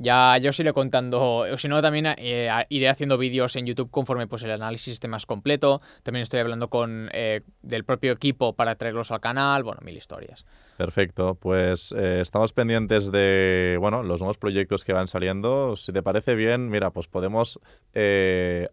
[0.02, 3.90] Ya yo os iré contando, o si no, también eh, iré haciendo vídeos en YouTube
[3.90, 5.78] conforme pues el análisis esté más completo.
[6.02, 10.46] También estoy hablando con eh, del propio equipo para traerlos al canal, bueno, mil historias.
[10.78, 15.76] Perfecto, pues eh, estamos pendientes de bueno, los nuevos proyectos que van saliendo.
[15.76, 17.60] Si te parece bien, mira, pues podemos
[17.92, 18.70] eh,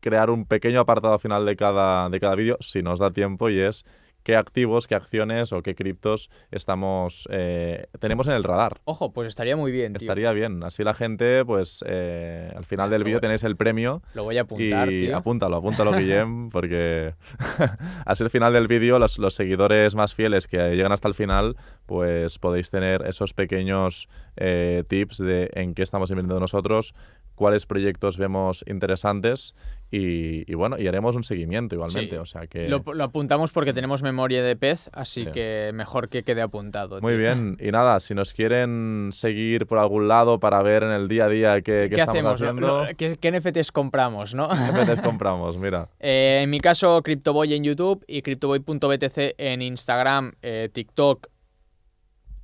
[0.00, 3.60] crear un pequeño apartado final de cada, de cada vídeo, si nos da tiempo, y
[3.60, 3.86] es
[4.26, 8.80] qué activos, qué acciones o qué criptos estamos eh, tenemos en el radar.
[8.84, 10.04] Ojo, pues estaría muy bien, tío.
[10.04, 10.64] Estaría bien.
[10.64, 14.40] Así la gente, pues eh, al final del vídeo tenéis el premio Lo voy a
[14.40, 15.16] apuntar, y tío.
[15.16, 17.14] apúntalo, apúntalo, Guillem, porque
[18.04, 21.56] así al final del vídeo los, los seguidores más fieles que llegan hasta el final,
[21.86, 26.94] pues podéis tener esos pequeños eh, tips de en qué estamos invirtiendo nosotros,
[27.36, 29.54] cuáles proyectos vemos interesantes
[29.92, 32.10] y, y bueno, y haremos un seguimiento igualmente.
[32.10, 32.16] Sí.
[32.16, 32.68] O sea que...
[32.68, 35.30] Lo, lo apuntamos porque tenemos memoria de pez, así Sí.
[35.30, 37.00] que mejor que quede apuntado.
[37.00, 37.18] Muy tío.
[37.20, 41.26] bien, y nada, si nos quieren seguir por algún lado para ver en el día
[41.26, 42.40] a día qué, qué ¿Qué, estamos hacemos?
[42.40, 44.48] Lo- haciendo, lo- ¿qué, qué NFTs compramos, no?
[44.48, 45.56] ¿qué veces compramos?
[45.58, 51.28] Mira, Eh, en mi caso, CryptoBoy en YouTube y CryptoBoy.btc en Instagram, eh, TikTok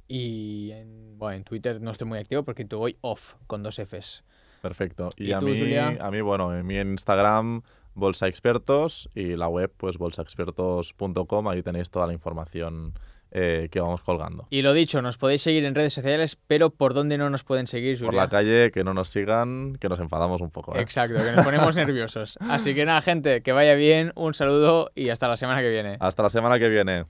[0.09, 4.25] y en, bueno, en Twitter no estoy muy activo porque CryptoBoy off con dos Fs.
[4.63, 5.11] Perfecto.
[5.17, 5.99] Y, ¿Y a, tú, mí, Julia?
[6.01, 7.63] a mí, bueno, en mi Instagram,
[7.95, 12.95] Bolsa Expertos, y la web, pues bolsaexpertos.com, ahí tenéis toda la información
[13.33, 14.47] eh, que vamos colgando.
[14.51, 17.67] Y lo dicho, nos podéis seguir en redes sociales, pero ¿por dónde no nos pueden
[17.67, 20.77] seguir, Por la calle, que no nos sigan, que nos enfadamos un poco.
[20.77, 20.81] ¿eh?
[20.81, 22.39] Exacto, que nos ponemos nerviosos.
[22.41, 25.97] Así que nada, gente, que vaya bien, un saludo y hasta la semana que viene.
[25.99, 27.07] Hasta la semana que viene.